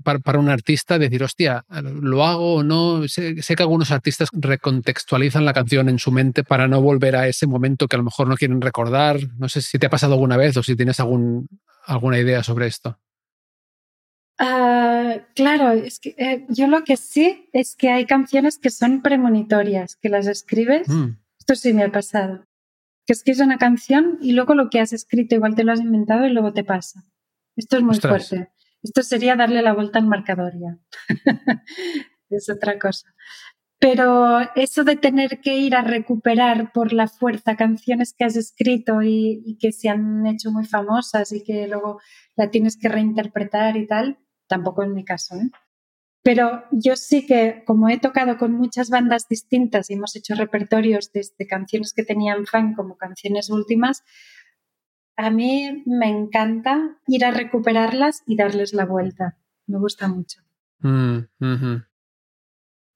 para, 0.04 0.40
un 0.40 0.50
artista 0.50 0.98
decir, 0.98 1.24
hostia, 1.24 1.66
¿lo 1.70 2.24
hago 2.26 2.56
o 2.56 2.64
no? 2.64 3.08
Sé, 3.08 3.36
que 3.36 3.64
algunos 3.64 3.92
artistas 3.92 4.30
recontextualizan 4.32 5.46
la 5.46 5.54
canción 5.54 5.90
en 5.90 6.00
su 6.00 6.12
mente 6.12 6.44
para 6.44 6.68
no 6.68 6.82
volver 6.82 7.16
a 7.16 7.28
ese 7.28 7.46
momento 7.48 7.88
que 7.88 7.96
a 7.96 8.00
lo 8.00 8.06
mejor 8.06 8.28
no 8.28 8.36
quieren 8.36 8.62
recordar. 8.62 9.20
No 9.38 9.50
sé 9.50 9.62
si 9.62 9.78
te 9.78 9.88
ha 9.88 9.90
pasado 9.90 10.14
alguna 10.14 10.38
vez 10.38 10.58
o 10.58 10.64
si 10.64 10.76
tienes 10.76 11.00
algún, 11.00 11.48
alguna 11.86 12.18
idea 12.18 12.44
sobre 12.44 12.68
esto. 12.68 12.98
Ah, 14.40 15.20
claro, 15.36 15.72
es 15.74 16.00
que 16.00 16.16
eh, 16.18 16.46
yo 16.50 16.68
lo 16.68 16.84
que 16.84 16.98
sí 16.98 17.50
es 17.54 17.76
que 17.76 17.92
hay 17.92 18.06
canciones 18.06 18.58
que 18.58 18.72
son 18.72 19.02
premonitorias, 19.02 19.96
que 19.96 20.10
las 20.10 20.28
escribes. 20.28 20.90
Mm. 20.90 21.18
Esto 21.40 21.56
sí 21.56 21.74
me 21.74 21.84
ha 21.84 21.92
pasado. 21.92 22.46
Que 23.06 23.14
escribes 23.14 23.42
una 23.42 23.58
canción 23.58 24.18
y 24.22 24.32
luego 24.32 24.56
lo 24.56 24.70
que 24.70 24.80
has 24.80 24.94
escrito 24.94 25.36
igual 25.36 25.56
te 25.56 25.64
lo 25.64 25.72
has 25.72 25.82
inventado 25.82 26.26
y 26.26 26.32
luego 26.32 26.54
te 26.54 26.64
pasa. 26.64 27.04
Esto 27.56 27.78
es 27.78 27.84
muy 27.84 28.00
fuerte. 28.00 28.50
Esto 28.84 29.02
sería 29.02 29.36
darle 29.36 29.62
la 29.62 29.74
vuelta 29.74 30.00
al 30.00 30.08
marcador 30.08 30.54
ya. 30.60 30.78
es 32.30 32.50
otra 32.50 32.78
cosa. 32.78 33.14
Pero 33.80 34.40
eso 34.56 34.84
de 34.86 34.96
tener 34.96 35.42
que 35.42 35.58
ir 35.58 35.76
a 35.76 35.82
recuperar 35.82 36.72
por 36.72 36.94
la 36.94 37.08
fuerza 37.08 37.58
canciones 37.58 38.14
que 38.18 38.24
has 38.24 38.38
escrito 38.38 39.02
y, 39.02 39.58
que 39.60 39.74
se 39.74 39.90
han 39.90 40.26
hecho 40.26 40.52
muy 40.52 40.66
famosas 40.66 41.34
y 41.34 41.44
que 41.44 41.68
luego 41.68 42.00
la 42.38 42.50
tienes 42.50 42.78
que 42.78 42.88
reinterpretar 42.88 43.76
y 43.76 43.86
tal, 43.86 44.20
tampoco 44.48 44.84
es 44.84 44.90
mi 44.90 45.04
caso. 45.04 45.36
¿eh? 45.36 45.50
Pero 46.24 46.64
yo 46.72 46.96
sí 46.96 47.26
que, 47.26 47.64
como 47.66 47.90
he 47.90 48.00
tocado 48.00 48.38
con 48.38 48.54
muchas 48.54 48.90
bandas 48.90 49.28
distintas 49.28 49.90
y 49.90 49.96
hemos 49.96 50.16
hecho 50.16 50.36
repertorios 50.36 51.12
desde 51.12 51.46
canciones 51.46 51.92
que 51.94 52.06
tenían 52.06 52.46
fan 52.46 52.76
como 52.76 52.96
canciones 52.96 53.50
últimas, 53.50 54.04
a 55.16 55.30
mí 55.30 55.84
me 55.86 56.10
encanta 56.10 56.98
ir 57.08 57.26
a 57.26 57.32
recuperarlas 57.32 58.24
y 58.26 58.36
darles 58.36 58.74
la 58.74 58.86
vuelta. 58.86 59.38
Me 59.68 59.78
gusta 59.78 60.08
mucho. 60.08 60.42
Mm, 60.80 61.20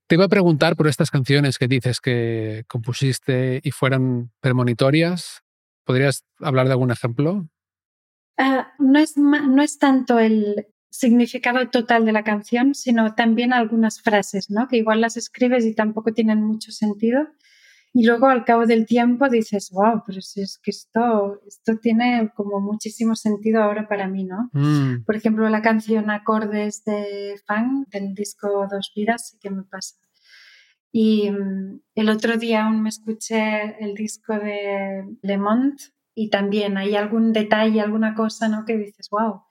Te 0.08 0.16
iba 0.16 0.26
a 0.26 0.30
preguntar 0.30 0.76
por 0.76 0.88
estas 0.88 1.12
canciones 1.12 1.58
que 1.58 1.68
dices 1.68 2.00
que 2.00 2.64
compusiste 2.68 3.62
y 3.64 3.72
fueran 3.72 4.32
premonitorias. 4.42 5.44
¿Podrías 5.86 6.26
hablar 6.40 6.68
de 6.68 6.74
algún 6.74 6.92
ejemplo? 6.92 7.48
Ah, 8.38 8.74
no, 8.78 9.00
es, 9.00 9.18
no 9.18 9.62
es 9.62 9.80
tanto 9.80 10.20
el 10.20 10.68
significado 10.90 11.70
total 11.70 12.06
de 12.06 12.12
la 12.12 12.24
canción, 12.24 12.74
sino 12.76 13.14
también 13.16 13.54
algunas 13.54 14.02
frases, 14.02 14.50
¿no? 14.50 14.68
Que 14.68 14.78
igual 14.78 15.02
las 15.02 15.18
escribes 15.18 15.66
y 15.66 15.76
tampoco 15.76 16.14
tienen 16.14 16.44
mucho 16.44 16.72
sentido, 16.72 17.28
y 17.98 18.06
luego 18.06 18.28
al 18.28 18.46
cabo 18.46 18.68
del 18.68 18.86
tiempo 18.86 19.28
dices, 19.28 19.72
wow, 19.72 20.04
pero 20.06 20.22
si 20.22 20.42
es 20.42 20.60
que 20.62 20.70
esto, 20.70 21.42
esto 21.48 21.80
tiene 21.82 22.32
como 22.36 22.62
muchísimo 22.62 23.16
sentido 23.16 23.64
ahora 23.64 23.88
para 23.88 24.08
mí, 24.08 24.24
¿no? 24.24 24.52
Mm. 24.54 25.04
Por 25.04 25.16
ejemplo, 25.16 25.50
la 25.50 25.64
canción 25.64 26.12
Acordes 26.12 26.84
de 26.86 27.42
Fan 27.48 27.88
del 27.90 28.14
disco 28.14 28.68
Dos 28.70 28.92
Vidas 28.96 29.30
sí 29.30 29.40
que 29.40 29.50
me 29.50 29.64
pasa. 29.64 29.96
Y 30.92 31.32
mm, 31.32 31.80
el 31.96 32.10
otro 32.10 32.38
día 32.38 32.68
aún 32.68 32.84
me 32.84 32.90
escuché 32.90 33.84
el 33.84 33.96
disco 33.96 34.34
de 34.34 35.04
Le 35.24 35.38
Monde 35.40 35.82
y 36.14 36.30
también 36.30 36.78
hay 36.78 36.96
algún 36.96 37.34
detalle, 37.34 37.82
alguna 37.82 38.14
cosa, 38.14 38.48
¿no? 38.48 38.64
Que 38.64 38.78
dices, 38.78 39.08
wow, 39.10 39.42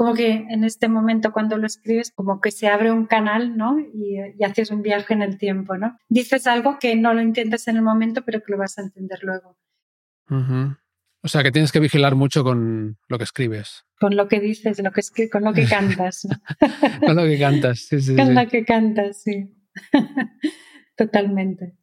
como 0.00 0.14
que 0.14 0.46
en 0.48 0.64
este 0.64 0.88
momento 0.88 1.30
cuando 1.30 1.58
lo 1.58 1.66
escribes, 1.66 2.10
como 2.10 2.40
que 2.40 2.52
se 2.52 2.68
abre 2.68 2.90
un 2.90 3.04
canal, 3.04 3.58
¿no? 3.58 3.78
Y, 3.78 4.16
haces 4.42 4.70
un 4.70 4.80
viaje 4.80 5.12
en 5.12 5.20
el 5.20 5.36
tiempo, 5.36 5.76
¿no? 5.76 5.98
Dices 6.08 6.46
algo 6.46 6.78
que 6.80 6.96
no 6.96 7.12
lo 7.12 7.20
entiendes 7.20 7.68
en 7.68 7.76
el 7.76 7.82
momento, 7.82 8.22
pero 8.24 8.40
que 8.40 8.50
lo 8.50 8.56
vas 8.56 8.78
a 8.78 8.80
entender 8.80 9.18
luego. 9.20 9.58
O 11.22 11.28
sea, 11.28 11.42
que 11.42 11.52
tienes 11.52 11.70
que 11.70 11.80
vigilar 11.80 12.14
mucho 12.14 12.42
con 12.42 12.96
lo 13.08 13.18
que 13.18 13.24
escribes. 13.24 13.84
Con 13.98 14.16
lo 14.16 14.26
que 14.26 14.40
dices, 14.40 14.82
lo 14.82 14.90
que 14.90 15.28
con 15.28 15.44
lo 15.44 15.52
que 15.52 15.66
cantas. 15.66 16.26
con 17.06 17.16
lo 17.16 17.24
que 17.24 17.38
cantas, 17.38 17.80
sí, 17.80 18.00
sí. 18.00 18.16
Con 18.16 18.34
lo 18.34 18.48
que 18.48 18.64
cantas, 18.64 19.20
sí. 19.22 19.54
Totalmente. 20.96 21.76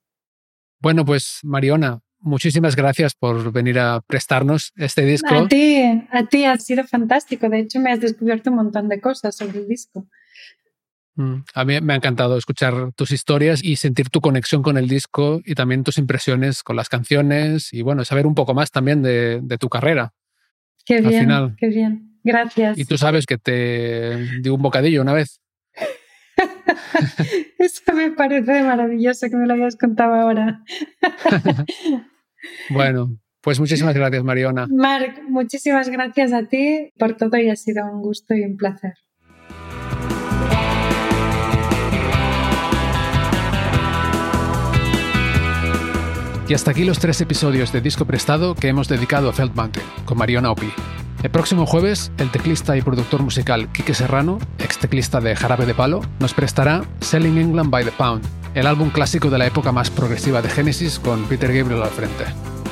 Bueno, 0.80 1.06
pues 1.06 1.42
Mariona, 1.44 2.02
muchísimas 2.20 2.76
gracias 2.76 3.14
por 3.16 3.52
venir 3.52 3.80
a 3.80 4.02
prestarnos 4.02 4.74
este 4.76 5.06
disco. 5.06 5.34
A 5.34 5.48
ti, 5.48 5.82
a 6.12 6.26
ti 6.26 6.46
ha 6.46 6.58
sido 6.58 6.84
fantástico. 6.86 7.50
De 7.50 7.60
hecho, 7.60 7.80
me 7.80 7.92
has 7.92 8.00
descubierto 8.00 8.50
un 8.50 8.58
montón 8.58 8.90
de 8.90 9.00
cosas 9.00 9.36
sobre 9.36 9.60
el 9.60 9.68
disco. 9.68 10.08
Mm, 11.16 11.44
a 11.56 11.66
mí 11.66 11.82
me 11.82 11.94
ha 11.94 11.96
encantado 11.96 12.38
escuchar 12.38 12.92
tus 12.96 13.10
historias 13.10 13.64
y 13.64 13.78
sentir 13.78 14.10
tu 14.10 14.22
conexión 14.22 14.62
con 14.62 14.78
el 14.78 14.88
disco 14.88 15.42
y 15.44 15.56
también 15.56 15.84
tus 15.84 15.98
impresiones 15.98 16.62
con 16.62 16.76
las 16.76 16.90
canciones 16.90 17.74
y 17.74 17.82
bueno, 17.82 18.06
saber 18.06 18.28
un 18.28 18.36
poco 18.36 18.54
más 18.54 18.70
también 18.70 19.02
de, 19.02 19.58
tu 19.60 19.68
carrera. 19.68 20.14
Qué 20.86 21.02
bien, 21.02 21.56
qué 21.58 21.68
bien. 21.70 22.20
Gracias. 22.24 22.78
Y 22.78 22.86
tú 22.86 22.98
sabes 22.98 23.26
que 23.26 23.38
te 23.38 24.42
di 24.42 24.50
un 24.50 24.62
bocadillo 24.62 25.02
una 25.02 25.14
vez. 25.14 25.42
Eso 27.58 27.94
me 27.94 28.12
parece 28.12 28.64
maravilloso 28.64 29.30
que 29.30 29.36
me 29.36 29.48
lo 29.48 29.54
hayas 29.54 29.76
contado 29.76 30.14
ahora. 30.14 30.64
bueno, 32.70 33.18
pues 33.42 33.60
muchísimas 33.60 33.96
gracias, 33.96 34.24
Mariona. 34.24 34.68
Marc, 34.70 35.22
muchísimas 35.28 35.90
gracias 35.90 36.34
a 36.34 36.44
ti 36.44 36.92
por 36.98 37.16
todo 37.16 37.38
y 37.38 37.50
ha 37.50 37.56
sido 37.56 37.86
un 37.86 38.02
gusto 38.02 38.36
y 38.36 38.44
un 38.44 38.58
placer. 38.58 38.94
Y 46.50 46.54
hasta 46.54 46.72
aquí 46.72 46.86
los 46.86 47.00
tres 47.00 47.20
episodios 47.20 47.74
de 47.74 47.82
Disco 47.82 48.06
Prestado 48.06 48.56
que 48.56 48.70
hemos 48.70 48.88
dedicado 48.88 49.30
a 49.30 49.34
Felt 49.34 49.54
Mountain, 49.54 49.86
con 50.06 50.18
Mariona 50.18 50.52
Opi. 50.52 50.72
El 51.28 51.32
próximo 51.32 51.66
jueves, 51.66 52.10
el 52.20 52.32
teclista 52.32 52.78
y 52.78 52.82
productor 52.82 53.22
musical 53.22 53.70
Quique 53.74 53.94
Serrano, 53.94 54.40
ex 54.60 54.78
teclista 54.78 55.20
de 55.20 55.36
Jarabe 55.36 55.66
de 55.66 55.74
Palo, 55.74 56.00
nos 56.22 56.34
prestará 56.34 56.86
Selling 57.02 57.38
England 57.38 57.70
by 57.70 57.84
the 57.84 57.92
Pound, 57.92 58.24
el 58.56 58.66
álbum 58.66 58.92
clásico 58.92 59.30
de 59.30 59.38
la 59.38 59.46
época 59.46 59.74
más 59.74 59.90
progresiva 59.90 60.42
de 60.42 60.50
Genesis 60.50 61.00
con 61.00 61.26
Peter 61.26 61.54
Gabriel 61.54 61.84
al 61.84 61.90
frente. 61.90 62.24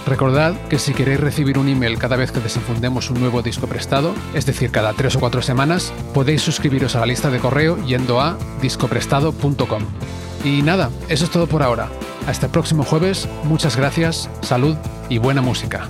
Recordad 0.07 0.53
que 0.69 0.79
si 0.79 0.93
queréis 0.93 1.19
recibir 1.19 1.57
un 1.57 1.67
email 1.67 1.99
cada 1.99 2.15
vez 2.15 2.31
que 2.31 2.39
desenfundemos 2.39 3.09
un 3.09 3.19
nuevo 3.19 3.41
disco 3.41 3.67
prestado, 3.67 4.15
es 4.33 4.45
decir, 4.45 4.71
cada 4.71 4.93
tres 4.93 5.17
o 5.17 5.19
cuatro 5.19 5.41
semanas, 5.41 5.91
podéis 6.13 6.41
suscribiros 6.41 6.95
a 6.95 7.01
la 7.01 7.07
lista 7.07 7.29
de 7.29 7.39
correo 7.39 7.75
yendo 7.85 8.21
a 8.21 8.37
discoprestado.com. 8.61 9.83
Y 10.45 10.61
nada, 10.61 10.91
eso 11.09 11.25
es 11.25 11.29
todo 11.29 11.47
por 11.47 11.61
ahora. 11.61 11.89
Hasta 12.25 12.45
el 12.45 12.53
próximo 12.53 12.85
jueves, 12.85 13.27
muchas 13.43 13.75
gracias, 13.75 14.29
salud 14.39 14.77
y 15.09 15.17
buena 15.17 15.41
música. 15.41 15.89